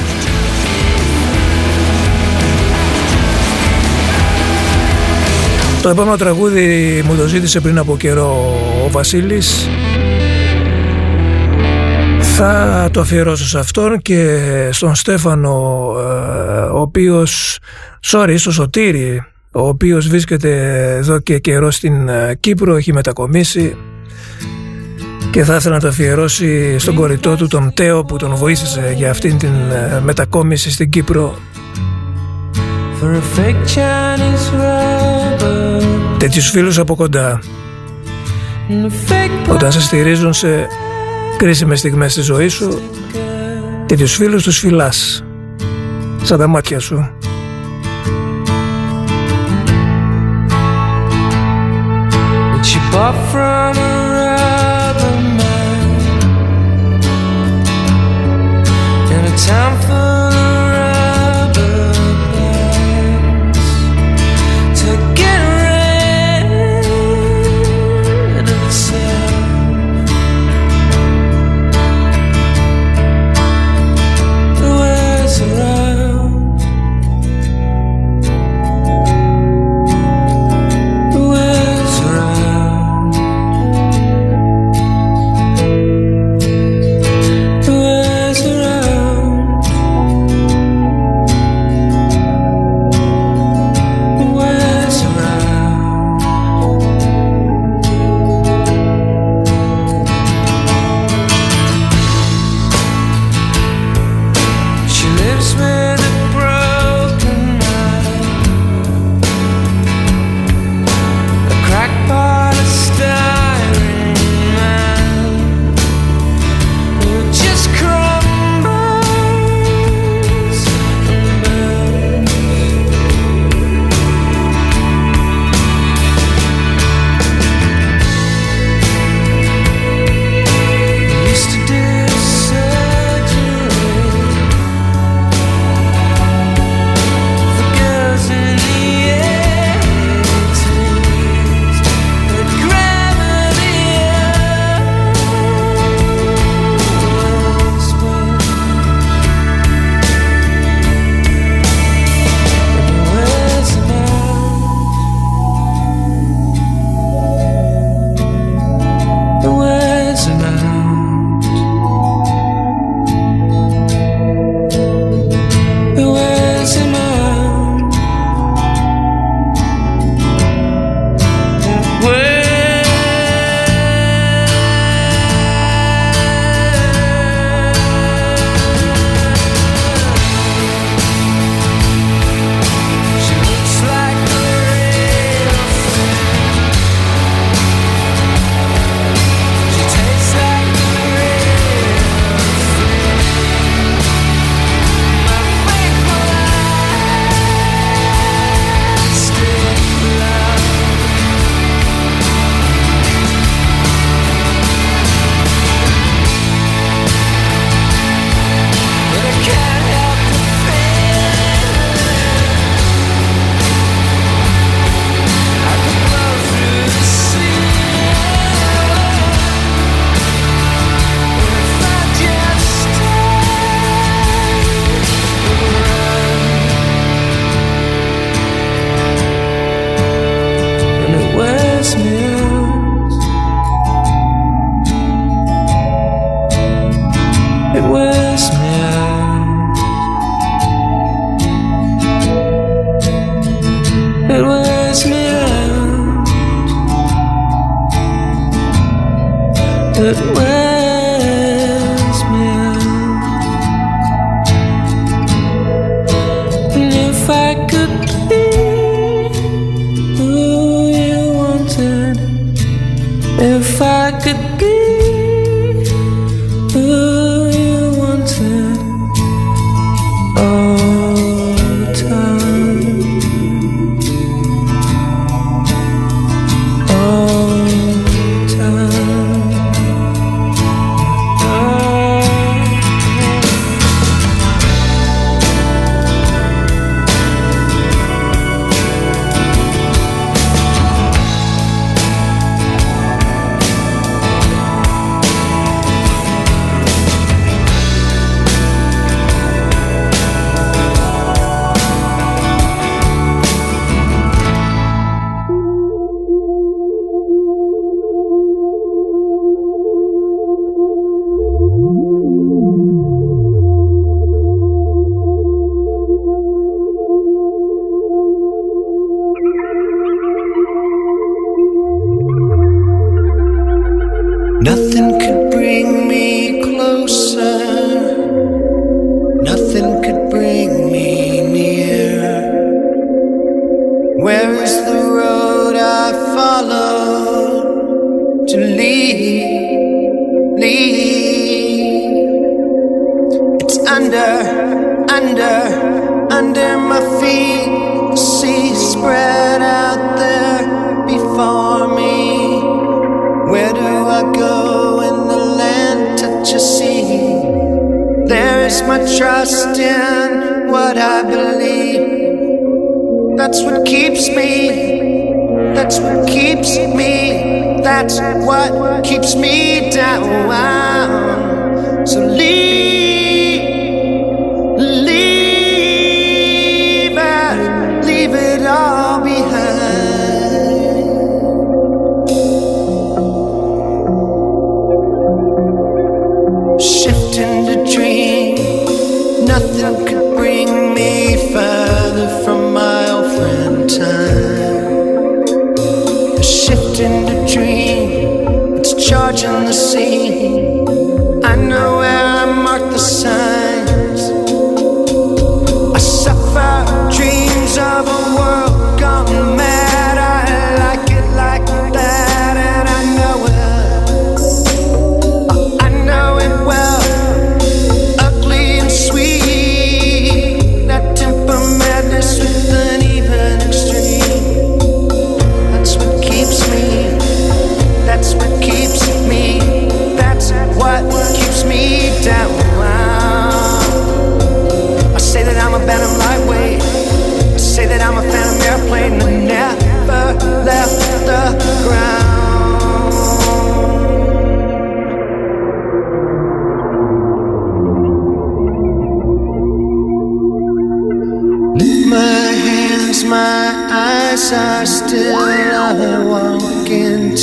Το 5.82 5.88
επόμενο 5.88 6.16
τραγούδι 6.16 7.02
μου 7.06 7.16
το 7.16 7.26
ζήτησε 7.26 7.60
πριν 7.60 7.78
από 7.78 7.96
καιρό 7.96 8.56
ο 8.84 8.90
Βασίλης 8.90 9.68
θα 12.36 12.88
το 12.92 13.00
αφιερώσω 13.00 13.46
σε 13.46 13.58
αυτόν 13.58 14.02
και 14.02 14.38
στον 14.72 14.94
Στέφανο 14.94 15.50
ε, 15.98 16.60
ο 16.60 16.80
οποίος, 16.80 17.58
sorry, 18.04 18.34
στο 18.36 18.52
Σωτήρι 18.52 19.24
ο 19.50 19.68
οποίος 19.68 20.08
βρίσκεται 20.08 20.50
εδώ 20.96 21.18
και 21.18 21.38
καιρό 21.38 21.70
στην 21.70 22.08
ε, 22.08 22.36
Κύπρο, 22.40 22.76
έχει 22.76 22.92
μετακομίσει 22.92 23.76
και 25.30 25.44
θα 25.44 25.54
ήθελα 25.54 25.74
να 25.74 25.80
το 25.80 25.88
αφιερώσει 25.88 26.78
στον 26.78 26.94
κοριτό 26.94 27.36
του 27.36 27.46
τον 27.46 27.72
Τέο 27.74 28.04
που 28.04 28.16
τον 28.16 28.34
βοήθησε 28.34 28.92
για 28.96 29.10
αυτήν 29.10 29.38
την 29.38 29.54
ε, 29.70 30.00
μετακόμιση 30.00 30.70
στην 30.70 30.90
Κύπρο. 30.90 31.38
Τέτοιους 36.18 36.50
φίλους 36.50 36.78
από 36.78 36.94
κοντά. 36.94 37.40
Όταν 39.48 39.72
σε 39.72 39.80
στηρίζουν 39.80 40.32
σε 40.32 40.66
κρίσιμες 41.36 41.78
στιγμές 41.78 42.12
στη 42.12 42.20
ζωής 42.20 42.52
σου 42.52 42.80
και 43.86 43.96
τους 43.96 44.14
φίλους 44.14 44.42
τους 44.42 44.58
φιλάς, 44.58 45.24
σαν 46.22 46.38
τα 46.38 46.46
μάτια 46.46 46.80
σου. 46.80 47.08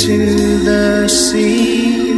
To 0.02 0.58
the 0.64 1.06
sea. 1.06 2.12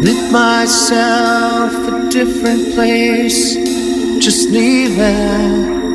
Knit 0.00 0.32
myself 0.32 1.72
a 1.86 2.08
different 2.10 2.74
place, 2.74 3.54
just 4.18 4.50
leaving. 4.50 5.92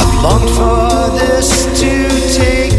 I've 0.00 0.14
longed 0.24 0.50
for 0.50 1.16
this 1.16 1.66
to 1.80 1.92
take. 2.34 2.73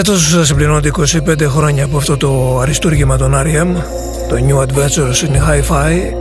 Φέτος 0.00 0.38
συμπληρώνονται 0.42 0.90
25 0.98 1.42
χρόνια 1.42 1.84
από 1.84 1.96
αυτό 1.96 2.16
το 2.16 2.58
αριστούργημα 2.58 3.16
των 3.16 3.32
R.E.M. 3.34 3.82
το 4.28 4.36
New 4.48 4.58
Adventures 4.58 5.26
in 5.26 5.34
Hi-Fi 5.34 6.12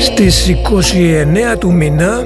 στις 0.00 0.50
29 1.54 1.58
του 1.58 1.72
μήνα 1.72 2.24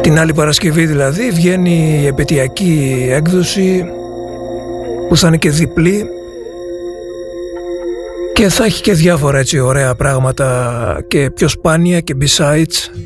την 0.00 0.18
άλλη 0.18 0.34
Παρασκευή 0.34 0.86
δηλαδή 0.86 1.30
βγαίνει 1.30 2.00
η 2.02 2.06
επαιτειακή 2.06 3.06
έκδοση 3.10 3.84
που 5.08 5.16
θα 5.16 5.26
είναι 5.26 5.36
και 5.36 5.50
διπλή 5.50 6.06
και 8.32 8.48
θα 8.48 8.64
έχει 8.64 8.82
και 8.82 8.92
διάφορα 8.92 9.38
έτσι 9.38 9.58
ωραία 9.58 9.94
πράγματα 9.94 11.00
και 11.08 11.30
πιο 11.30 11.48
σπάνια 11.48 12.00
και 12.00 12.16
besides 12.20 12.97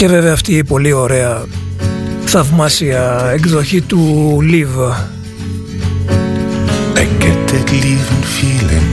και 0.00 0.08
βέβαια 0.08 0.32
αυτή 0.32 0.56
η 0.56 0.64
πολύ 0.64 0.92
ωραία 0.92 1.44
θαυμάσια 2.24 3.30
εκδοχή 3.32 3.80
του 3.80 4.38
Live 4.42 4.92
I 6.94 7.04
get 7.22 7.38
that 7.50 7.70
leaving 7.70 8.24
feeling 8.36 8.88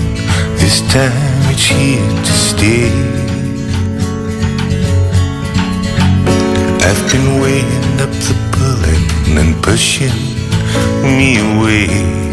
This 0.62 0.78
time 0.94 1.52
it's 1.52 1.68
here 1.78 2.10
to 2.28 2.34
stay 2.50 2.90
I've 6.88 7.04
been 7.12 7.28
weighing 7.42 7.98
up 8.06 8.14
the 8.28 8.36
pulling 8.54 9.06
and 9.42 9.54
pushing 9.66 10.18
me 11.18 11.30
away 11.50 12.27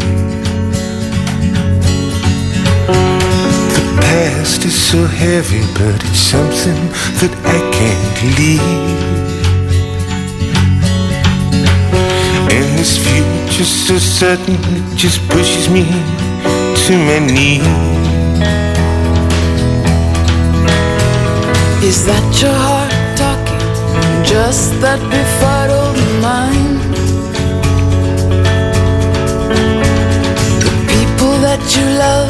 past 4.45 4.65
is 4.65 4.75
so 4.91 5.05
heavy 5.07 5.61
but 5.73 5.95
it's 6.07 6.19
something 6.35 6.81
that 7.19 7.33
I 7.55 7.59
can't 7.77 8.17
leave 8.37 8.61
And 12.55 12.67
this 12.77 12.93
future's 13.05 13.73
so 13.87 13.97
sudden 13.97 14.57
it 14.77 14.97
just 15.03 15.19
pushes 15.29 15.67
me 15.75 15.85
to 16.83 16.93
my 17.07 17.19
knees 17.33 17.65
Is 21.89 22.05
that 22.09 22.25
your 22.41 22.57
heart 22.67 22.93
talking? 23.21 23.63
Just 24.33 24.79
that 24.83 25.01
befuddled 25.13 25.97
mind? 26.27 26.77
The 30.65 30.73
people 30.93 31.33
that 31.47 31.61
you 31.75 31.85
love, 32.05 32.29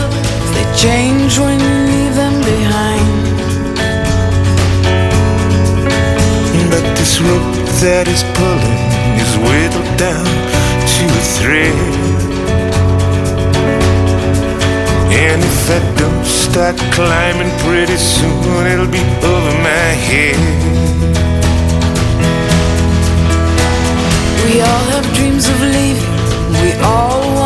they 0.56 0.66
change 0.84 1.40
when 1.40 1.60
you 1.60 2.05
behind. 2.45 3.26
But 6.72 6.85
this 6.97 7.19
rope 7.22 7.55
that 7.81 8.07
is 8.07 8.23
pulling 8.38 8.80
is 9.19 9.31
whittled 9.45 9.91
down 9.97 10.26
to 10.95 11.03
a 11.05 11.23
thread 11.38 11.76
And 15.11 15.39
if 15.43 15.69
I 15.77 15.80
don't 15.99 16.26
start 16.26 16.76
climbing 16.91 17.51
pretty 17.65 17.97
soon 17.97 18.67
It'll 18.67 18.88
be 18.88 19.03
over 19.23 19.53
my 19.63 19.89
head 20.09 20.39
We 24.45 24.61
all 24.61 24.85
have 24.93 25.07
dreams 25.15 25.49
of 25.49 25.59
leaving. 25.59 26.13
We 26.61 26.72
all 26.81 27.19
wanna 27.35 27.44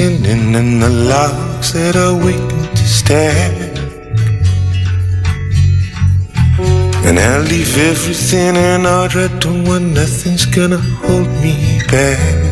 need 0.00 0.20
attending 0.20 0.54
And 0.54 0.82
the 0.82 0.88
logs 0.88 1.72
that 1.72 1.96
are 1.96 2.16
waiting 2.24 2.66
to 2.78 2.86
stand 2.98 3.78
And 7.06 7.18
I'll 7.18 7.42
leave 7.42 7.76
everything 7.90 8.56
in 8.56 8.86
order 8.86 9.28
I 9.28 9.38
don't 9.38 9.64
want 9.68 9.86
nothing's 9.94 10.46
gonna 10.46 10.80
hold 11.02 11.28
me 11.42 11.54
back 11.90 12.48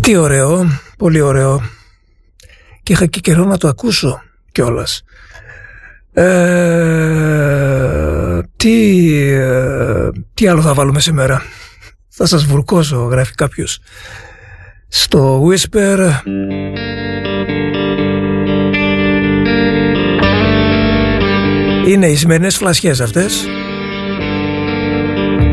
Τι 0.00 0.16
ωραίο, 0.16 0.66
πολύ 0.98 1.20
ωραίο. 1.20 1.62
Και 2.82 2.92
είχα 2.92 3.06
και 3.06 3.20
καιρό 3.20 3.44
να 3.44 3.58
το 3.58 3.68
ακούσω 3.68 4.22
κιόλας. 4.52 5.02
Ε, 6.12 7.36
τι, 8.56 9.12
ε, 9.22 10.10
τι 10.36 10.46
άλλο 10.46 10.62
θα 10.62 10.74
βάλουμε 10.74 11.00
σήμερα. 11.00 11.42
Θα 12.08 12.26
σας 12.26 12.44
βουρκώσω, 12.44 12.96
γράφει 12.96 13.34
κάποιος. 13.34 13.78
Στο 14.88 15.48
Whisper... 15.48 16.10
Είναι 21.86 22.06
οι 22.06 22.14
σημερινές 22.16 22.56
φλασιές 22.56 23.00
αυτές. 23.00 23.46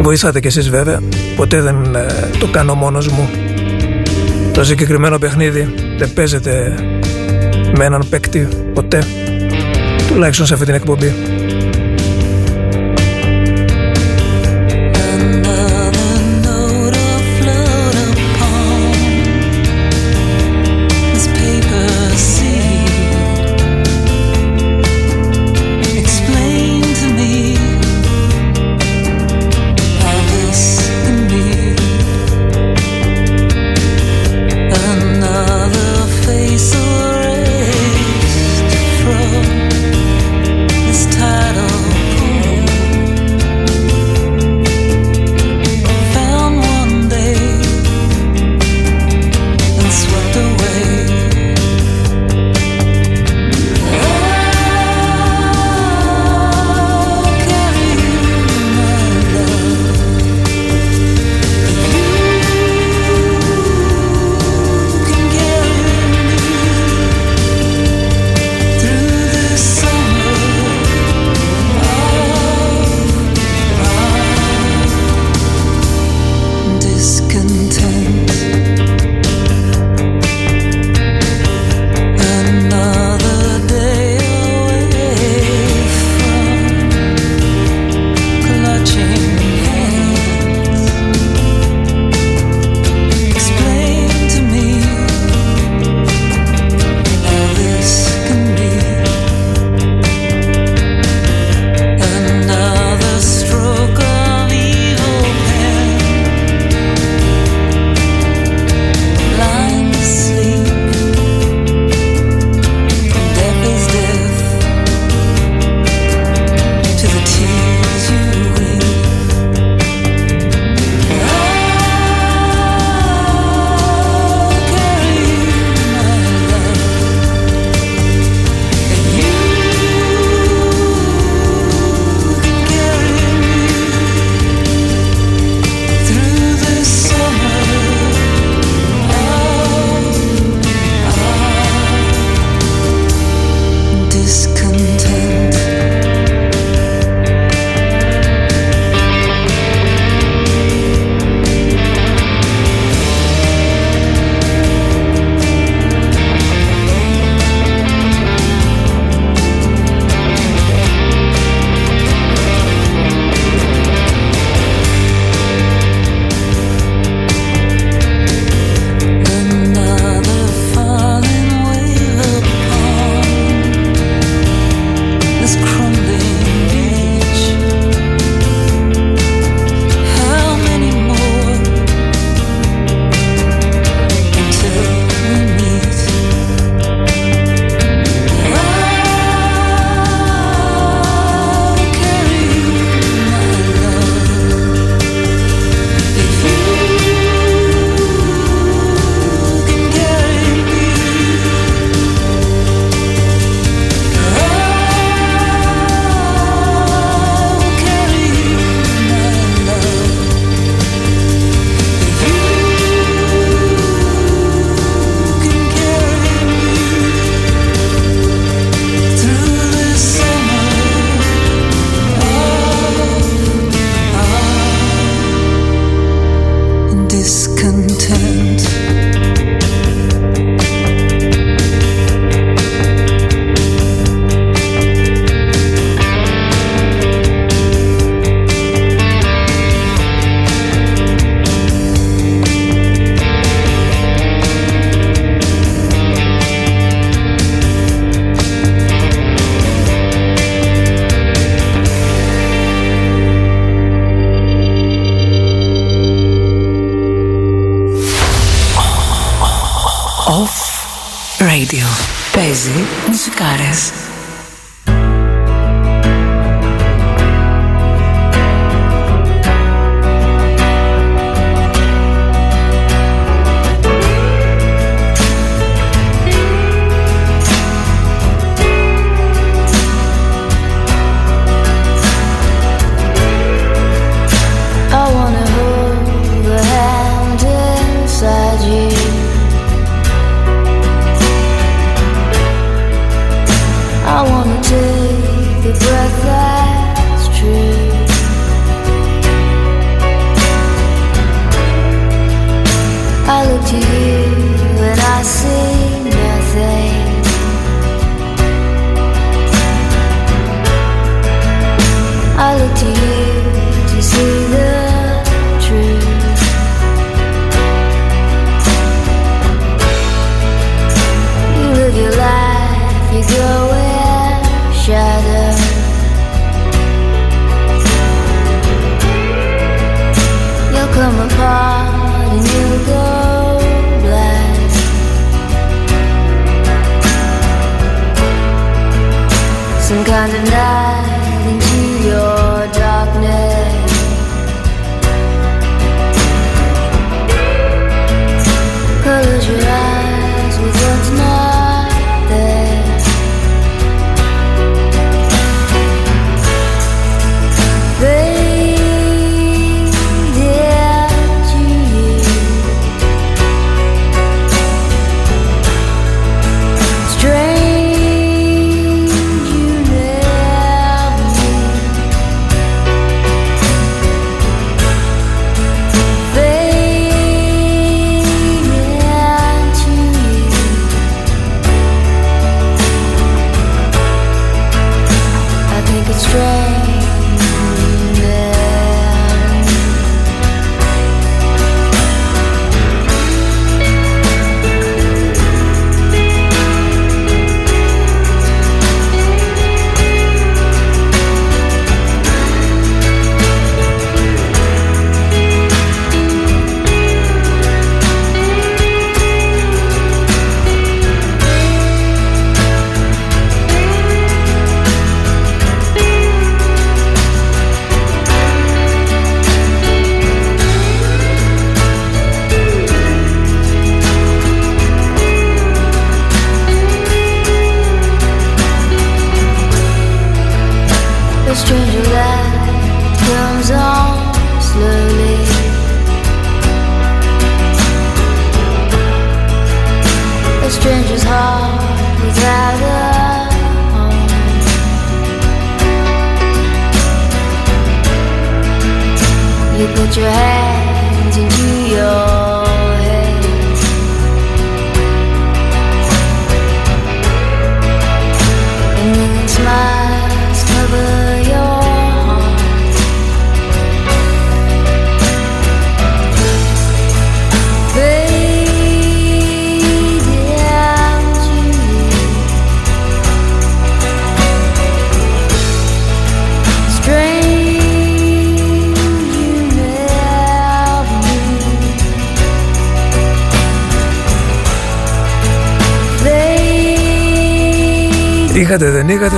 Βοηθάτε 0.02 0.40
κι 0.40 0.48
εσείς 0.48 0.70
βέβαια. 0.70 1.02
Ποτέ 1.36 1.62
δεν 1.62 1.96
ε, 1.96 2.30
το 2.40 2.48
κάνω 2.48 2.74
μόνος 2.74 3.08
μου. 3.08 3.30
Το 4.54 4.64
συγκεκριμένο 4.64 5.18
παιχνίδι 5.18 5.74
δεν 5.98 6.14
παίζεται 6.14 6.76
με 7.78 7.86
έναν 7.86 8.06
παίκτη 8.10 8.48
ποτέ. 8.74 9.04
Τουλάχιστον 10.08 10.46
σε 10.46 10.54
αυτή 10.54 10.66
την 10.66 10.76
εκπομπή. 10.76 11.14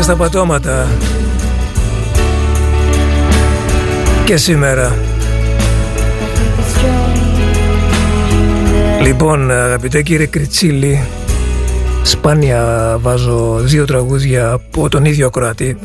Στα 0.06 0.16
πατώματα. 0.16 0.88
Και 4.26 4.38
σήμερα. 4.38 4.96
Λοιπόν 9.02 9.52
αγαπητέ 9.52 10.02
κύριε 10.02 10.26
Κριτσίλη 10.26 11.08
Σπάνια 12.04 12.98
βάζω 13.02 13.60
δύο 13.60 13.86
τραγούδια 13.86 14.52
από 14.52 14.90
τον 14.90 15.06
ίδιο 15.06 15.26
ακροατή. 15.26 15.78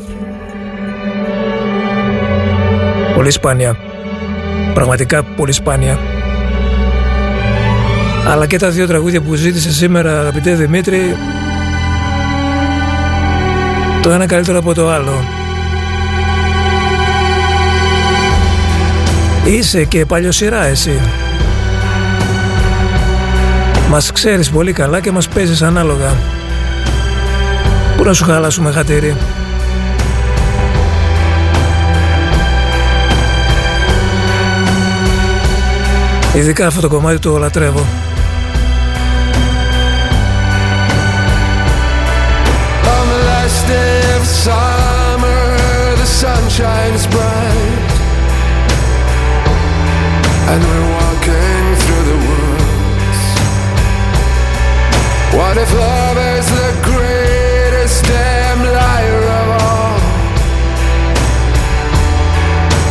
Πολύ 3.15 3.31
σπάνια. 3.31 3.77
Πραγματικά 4.73 5.23
πολύ 5.23 5.51
σπάνια. 5.51 5.99
Αλλά 8.27 8.45
και 8.45 8.57
τα 8.57 8.69
δύο 8.69 8.87
τραγούδια 8.87 9.21
που 9.21 9.35
ζήτησε 9.35 9.71
σήμερα 9.71 10.19
αγαπητέ 10.19 10.55
Δημήτρη 10.55 11.15
Το 14.01 14.11
ένα 14.11 14.25
καλύτερο 14.25 14.57
από 14.57 14.73
το 14.73 14.89
άλλο. 14.89 15.23
Είσαι 19.45 19.83
και 19.83 20.05
παλιοσυρά 20.05 20.65
εσύ. 20.65 20.99
Μας 23.89 24.11
ξέρεις 24.11 24.49
πολύ 24.49 24.73
καλά 24.73 24.99
και 24.99 25.11
μας 25.11 25.27
παίζεις 25.27 25.61
ανάλογα. 25.61 26.17
Πού 27.97 28.03
να 28.03 28.13
σου 28.13 28.23
χαλάσουμε 28.23 28.71
χατήρι; 28.71 29.15
Ειδικά 36.35 36.67
αυτό 36.67 36.81
το 36.81 36.87
κομμάτι 36.87 37.19
το 37.19 37.37
λατρεύω 37.37 37.85
shines 46.61 47.07
bright. 47.07 47.91
And 50.51 50.59
we're 50.69 50.89
walking 50.99 51.63
through 51.81 52.05
the 52.11 52.19
woods. 52.27 53.21
What 55.37 55.55
if 55.63 55.69
love 55.73 56.17
is 56.35 56.47
the 56.61 56.71
greatest 56.91 58.05
damn 58.05 58.61
liar 58.77 59.23
of 59.39 59.47
all? 59.65 59.97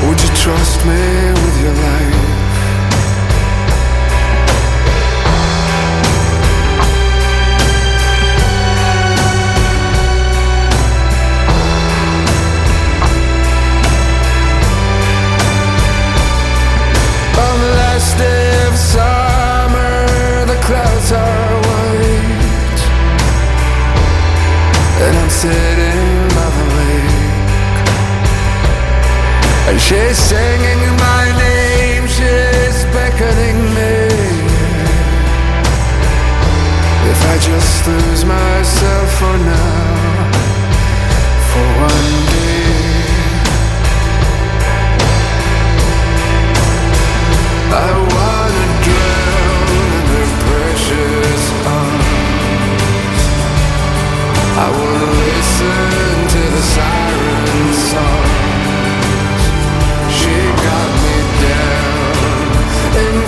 Would 0.05 0.21
you 0.25 0.31
trust 0.45 0.79
me 0.85 1.30
summer, 18.77 20.07
the 20.47 20.59
clouds 20.67 21.13
are 21.13 21.55
white, 21.69 22.81
and 25.05 25.17
I'm 25.17 25.31
sitting 25.31 26.21
and 29.71 29.81
she's 29.81 30.19
singing 30.19 30.83
my 30.97 31.25
name, 31.39 32.05
she's 32.09 32.85
beckoning 32.93 33.59
me. 33.77 33.95
If 37.13 37.21
I 37.33 37.37
just 37.39 37.87
lose 37.87 38.25
myself 38.25 39.09
for 39.19 39.37
now, 39.39 40.31
for 41.51 41.67
one 41.87 42.27
day. 42.27 42.49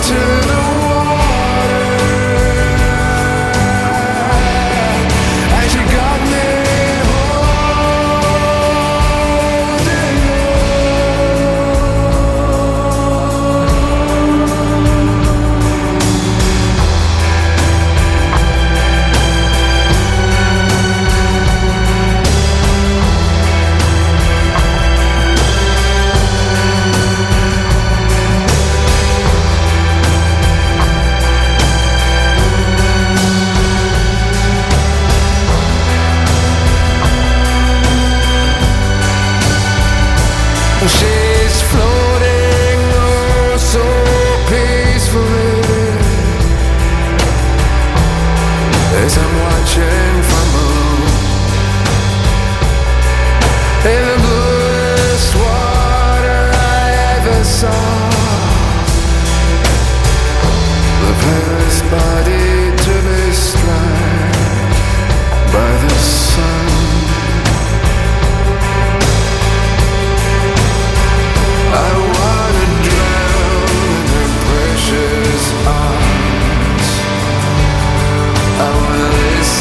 to 0.03 0.13
the 0.13 0.72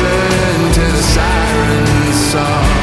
listen 0.03 0.73
to 0.73 0.93
the 0.97 1.03
siren 1.03 2.12
song. 2.12 2.82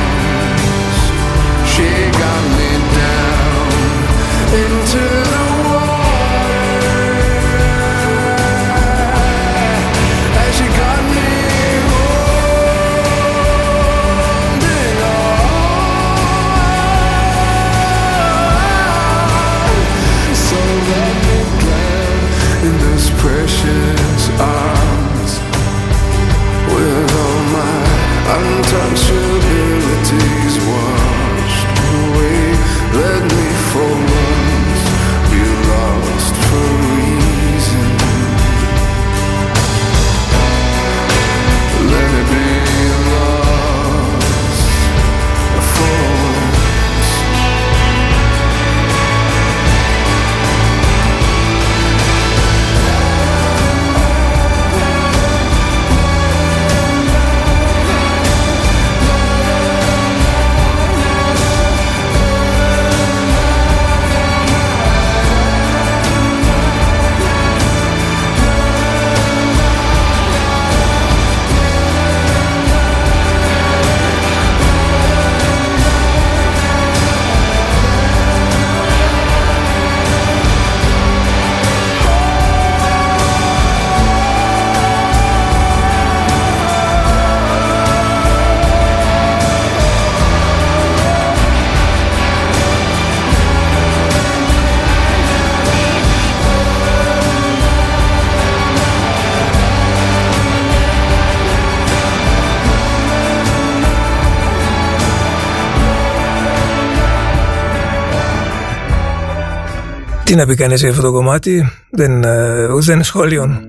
Να 110.40 110.45
πει 110.45 110.56
κανείς 110.56 110.80
για 110.82 110.90
αυτό 110.90 111.02
το 111.02 111.11
κομμάτι, 111.11 111.70
δεν, 111.91 112.24
ε, 112.24 112.68
δεν 112.80 113.03
σχόλιον. 113.03 113.60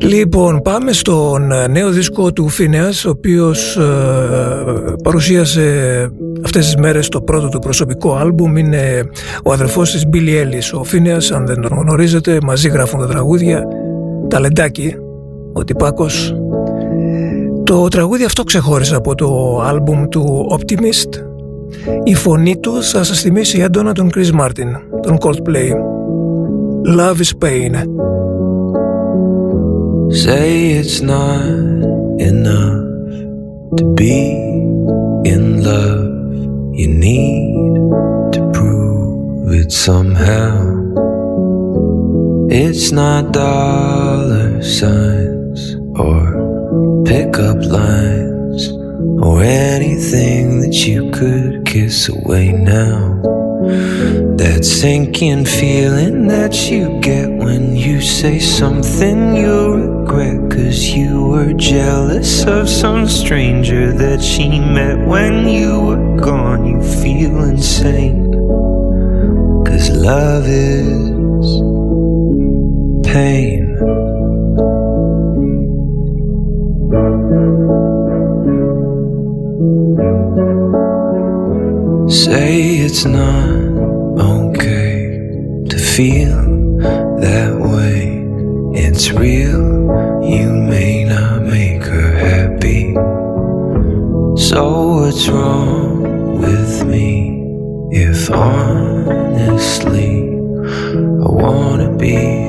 Λοιπόν, 0.00 0.62
πάμε 0.62 0.92
στον 0.92 1.52
ε, 1.52 1.66
νέο 1.66 1.90
δίσκο 1.90 2.32
του 2.32 2.48
Φίνεας, 2.48 3.04
ο 3.04 3.10
οποίος 3.10 3.76
ε, 3.76 3.84
παρουσίασε 5.02 5.62
αυτές 6.44 6.64
τις 6.64 6.76
μέρες 6.76 7.08
το 7.08 7.20
πρώτο 7.20 7.48
του 7.48 7.58
προσωπικό 7.58 8.14
άλμπουμ. 8.14 8.56
Είναι 8.56 9.08
ο 9.44 9.52
αδερφός 9.52 9.90
της 9.90 10.04
Billy 10.12 10.42
Ellis. 10.42 10.78
Ο 10.78 10.84
Φίνεας, 10.84 11.30
αν 11.30 11.46
δεν 11.46 11.60
τον 11.60 11.78
γνωρίζετε, 11.78 12.38
μαζί 12.42 12.68
γράφουν 12.68 13.00
τα 13.00 13.06
τραγούδια. 13.06 13.64
Ταλεντάκι, 14.28 14.94
ο 15.52 15.64
τυπάκος. 15.64 16.34
Το 17.64 17.88
τραγούδι 17.88 18.24
αυτό 18.24 18.42
ξεχώρισε 18.42 18.94
από 18.94 19.14
το 19.14 19.60
άλμπουμ 19.60 20.08
του 20.08 20.46
Optimist. 20.58 21.25
Η 22.05 22.15
φωνή 22.15 22.57
του 22.57 22.83
θα 22.83 23.03
σας 23.03 23.21
θυμίσει 23.21 23.59
έντονα 23.59 23.91
τον 23.93 24.09
Chris 24.15 24.41
Martin, 24.41 24.99
τον 25.01 25.17
Coldplay. 25.19 25.69
Love 26.97 27.19
is 27.19 27.33
pain. 27.43 27.73
Say 30.23 30.79
it's 30.79 30.99
not 31.01 31.45
enough 32.31 32.83
to 33.77 33.83
be 33.99 34.17
in 35.33 35.43
love. 35.63 36.09
You 36.79 36.89
need 37.07 37.53
to 38.35 38.41
prove 38.57 39.53
it 39.61 39.71
somehow. 39.71 40.55
It's 42.49 42.91
not 42.91 43.31
dollar 43.31 44.61
signs 44.61 45.61
or 46.05 46.21
pickup 47.05 47.59
lines 47.63 48.63
or 49.25 49.41
anything 49.41 50.61
that 50.61 50.75
you 50.85 51.09
could 51.11 51.54
kiss 51.66 52.08
away 52.08 52.52
now. 52.52 53.20
That 54.38 54.64
sinking 54.64 55.44
feeling 55.44 56.28
that 56.28 56.70
you 56.70 57.00
get 57.00 57.28
when 57.28 57.74
you 57.76 58.00
say 58.00 58.38
something 58.38 59.34
you 59.36 59.74
regret 59.74 60.50
cause 60.50 60.88
you 60.88 61.26
were 61.26 61.52
jealous 61.52 62.46
of 62.46 62.68
some 62.68 63.08
stranger 63.08 63.92
that 63.92 64.22
she 64.22 64.48
met 64.60 65.06
when 65.06 65.48
you 65.48 65.80
were 65.80 66.16
gone. 66.16 66.64
You 66.66 66.80
feel 67.02 67.42
insane 67.42 68.32
cause 69.66 69.90
love 69.90 70.44
is 70.46 71.46
pain. 73.04 73.65
Say 82.26 82.78
it's 82.78 83.04
not 83.04 83.54
okay 84.18 85.14
to 85.70 85.78
feel 85.78 86.42
that 87.20 87.54
way. 87.56 88.18
It's 88.74 89.12
real, 89.12 89.62
you 90.24 90.50
may 90.50 91.04
not 91.04 91.42
make 91.44 91.84
her 91.84 92.10
happy. 92.16 92.94
So 94.42 95.02
what's 95.02 95.28
wrong 95.28 96.40
with 96.40 96.84
me 96.84 97.46
if 97.92 98.28
honestly 98.28 100.26
I 101.26 101.30
wanna 101.30 101.96
be 101.96 102.45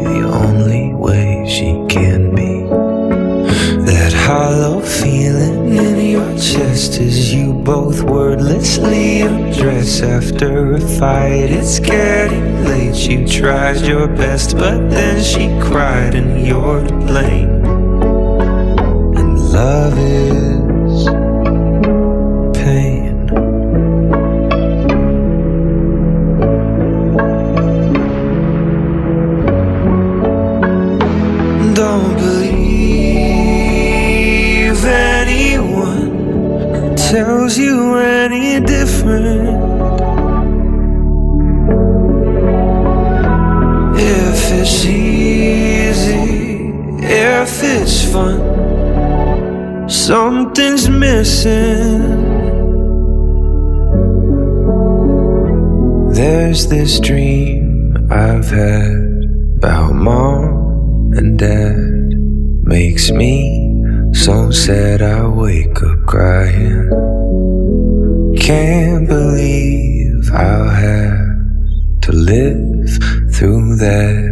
both 7.67 8.01
wordlessly 8.03 9.19
undress 9.19 10.01
after 10.01 10.75
a 10.75 10.79
fight. 10.79 11.51
It's 11.51 11.79
getting 11.79 12.63
late. 12.63 12.95
You 12.95 13.27
tried 13.27 13.81
your 13.81 14.07
best, 14.07 14.55
but 14.55 14.89
then 14.89 15.21
she 15.21 15.49
cried, 15.69 16.15
and 16.15 16.47
you're 16.47 16.87
to 16.87 16.93
blame. 16.93 17.65
And 19.17 19.37
love 19.51 19.97
is 19.99 20.66
This 56.69 56.99
dream 56.99 57.95
I've 58.11 58.49
had 58.49 59.23
about 59.55 59.93
mom 59.93 61.13
and 61.13 61.39
dad. 61.39 61.77
Makes 62.67 63.09
me 63.09 64.11
so 64.13 64.51
sad 64.51 65.01
I 65.01 65.25
wake 65.27 65.81
up 65.81 66.05
crying. 66.05 66.89
Can't 68.37 69.07
believe 69.07 70.29
I'll 70.33 70.69
have 70.69 72.01
to 72.01 72.11
live 72.11 72.89
through 73.33 73.77
that. 73.77 74.27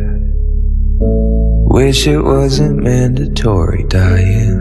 Wish 1.72 2.06
it 2.06 2.20
wasn't 2.20 2.84
mandatory 2.84 3.86
dying. 3.88 4.60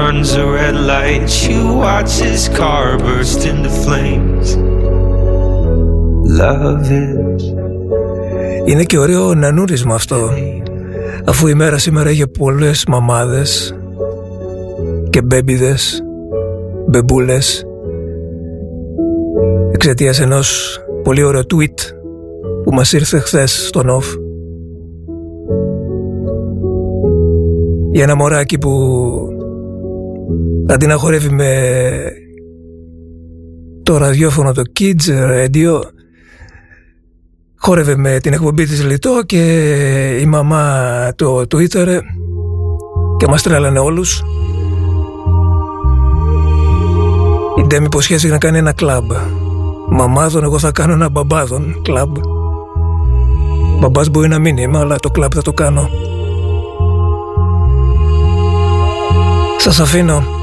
Runs 0.00 0.28
a 0.42 0.44
red 0.58 0.76
light. 0.92 1.30
You 1.48 1.62
watch 1.84 2.12
his 2.26 2.42
car 2.58 2.86
burst 3.04 3.40
into 3.50 3.70
flames. 3.84 4.46
Love 6.42 6.90
it. 6.90 7.42
Είναι 8.64 8.82
και 8.82 8.98
ωραίο 8.98 9.34
νανούρισμα 9.34 9.94
αυτό 9.94 10.30
Αφού 11.24 11.46
η 11.46 11.54
μέρα 11.54 11.78
σήμερα 11.78 12.10
είχε 12.10 12.26
πολλές 12.26 12.84
μαμάδες 12.88 13.76
Και 15.10 15.22
μπέμπιδες 15.22 16.02
Μπεμπούλες 16.88 17.66
Εξαιτίας 19.72 20.20
ενός 20.20 20.78
πολύ 21.02 21.22
ωραίο 21.22 21.40
tweet 21.40 21.94
Που 22.64 22.72
μας 22.74 22.92
ήρθε 22.92 23.18
χθες 23.18 23.66
στον 23.66 23.86
off 23.88 24.18
Για 27.92 28.02
ένα 28.02 28.16
μωράκι 28.16 28.58
που 28.58 28.70
Αντί 30.70 30.86
να 30.86 30.96
χορεύει 30.96 31.30
με 31.30 31.52
το 33.82 33.96
ραδιόφωνο 33.96 34.52
το 34.52 34.62
Kids 34.78 35.08
Radio 35.08 35.80
χόρευε 37.56 37.96
με 37.96 38.18
την 38.20 38.32
εκπομπή 38.32 38.66
της 38.66 38.84
Λιτό 38.84 39.22
και 39.26 40.18
η 40.20 40.26
μαμά 40.26 41.12
το 41.16 41.38
Twitter 41.40 42.00
και 43.16 43.26
μας 43.28 43.42
τρέλανε 43.42 43.78
όλους. 43.78 44.22
Η 47.58 47.66
Ντέμι 47.66 47.84
υποσχέθηκε 47.84 48.32
να 48.32 48.38
κάνει 48.38 48.58
ένα 48.58 48.72
κλαμπ. 48.72 49.10
Μαμάδων 49.88 50.42
εγώ 50.44 50.58
θα 50.58 50.72
κάνω 50.72 50.92
ένα 50.92 51.08
μπαμπάδων 51.08 51.82
κλαμπ. 51.82 52.16
Μπαμπάς 53.80 54.08
μπορεί 54.08 54.28
να 54.28 54.38
μην 54.38 54.56
είμαι 54.56 54.78
αλλά 54.78 54.96
το 54.96 55.10
κλαμπ 55.10 55.30
θα 55.34 55.42
το 55.42 55.52
κάνω. 55.52 55.88
Σας 59.58 59.80
αφήνω. 59.80 60.37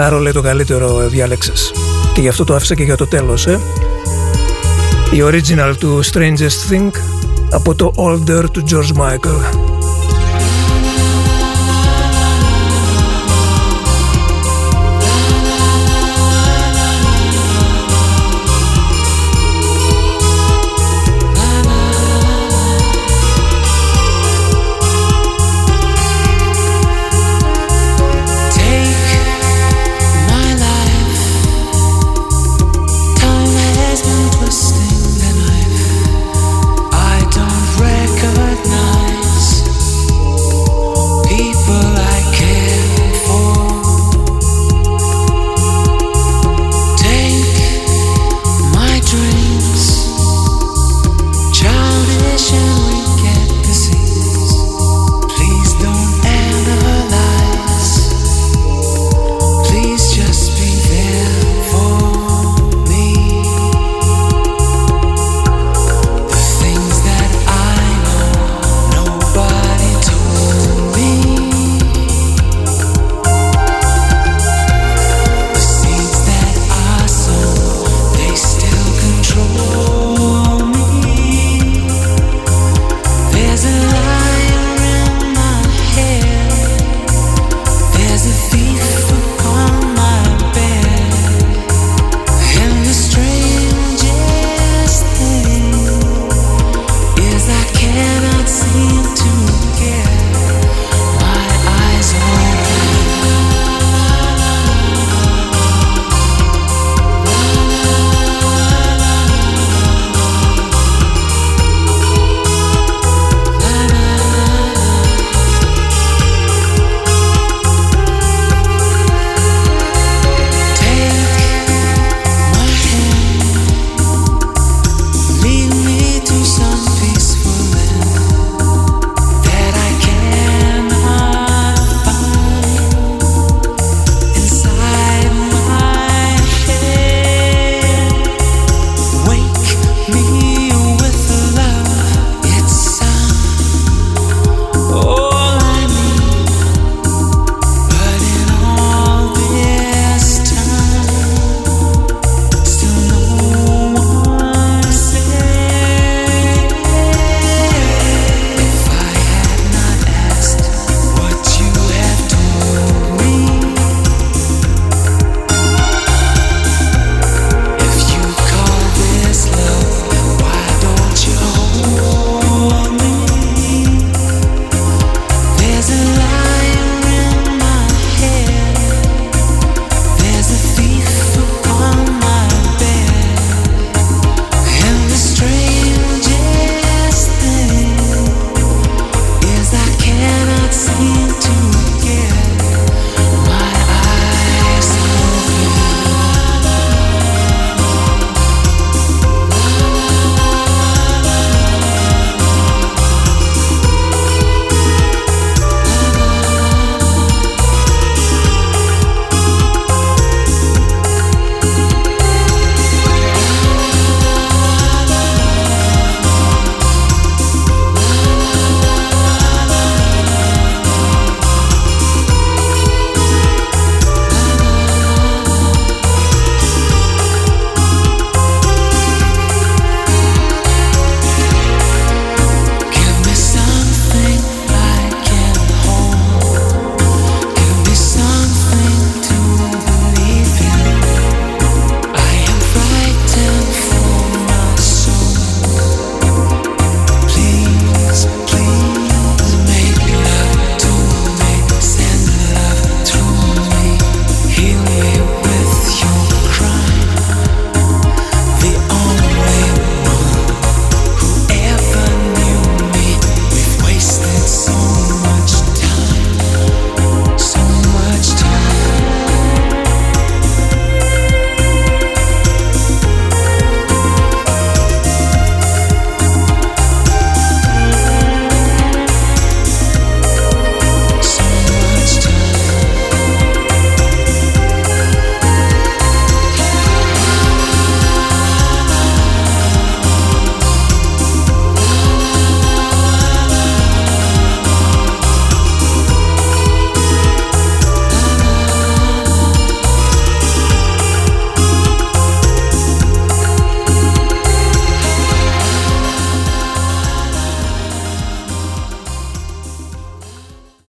Κάρολε 0.00 0.32
το 0.32 0.40
καλύτερο 0.40 1.08
διάλεξες 1.08 1.72
και 2.14 2.20
γι' 2.20 2.28
αυτό 2.28 2.44
το 2.44 2.54
άφησα 2.54 2.74
και 2.74 2.82
για 2.82 2.96
το 2.96 3.06
τέλος 3.06 3.46
ε. 3.46 3.60
Η 5.12 5.22
original 5.22 5.74
του 5.78 6.00
Strangest 6.12 6.70
Thing 6.70 6.90
από 7.50 7.74
το 7.74 7.92
Older 7.96 8.44
του 8.52 8.62
George 8.70 9.00
Michael 9.00 9.69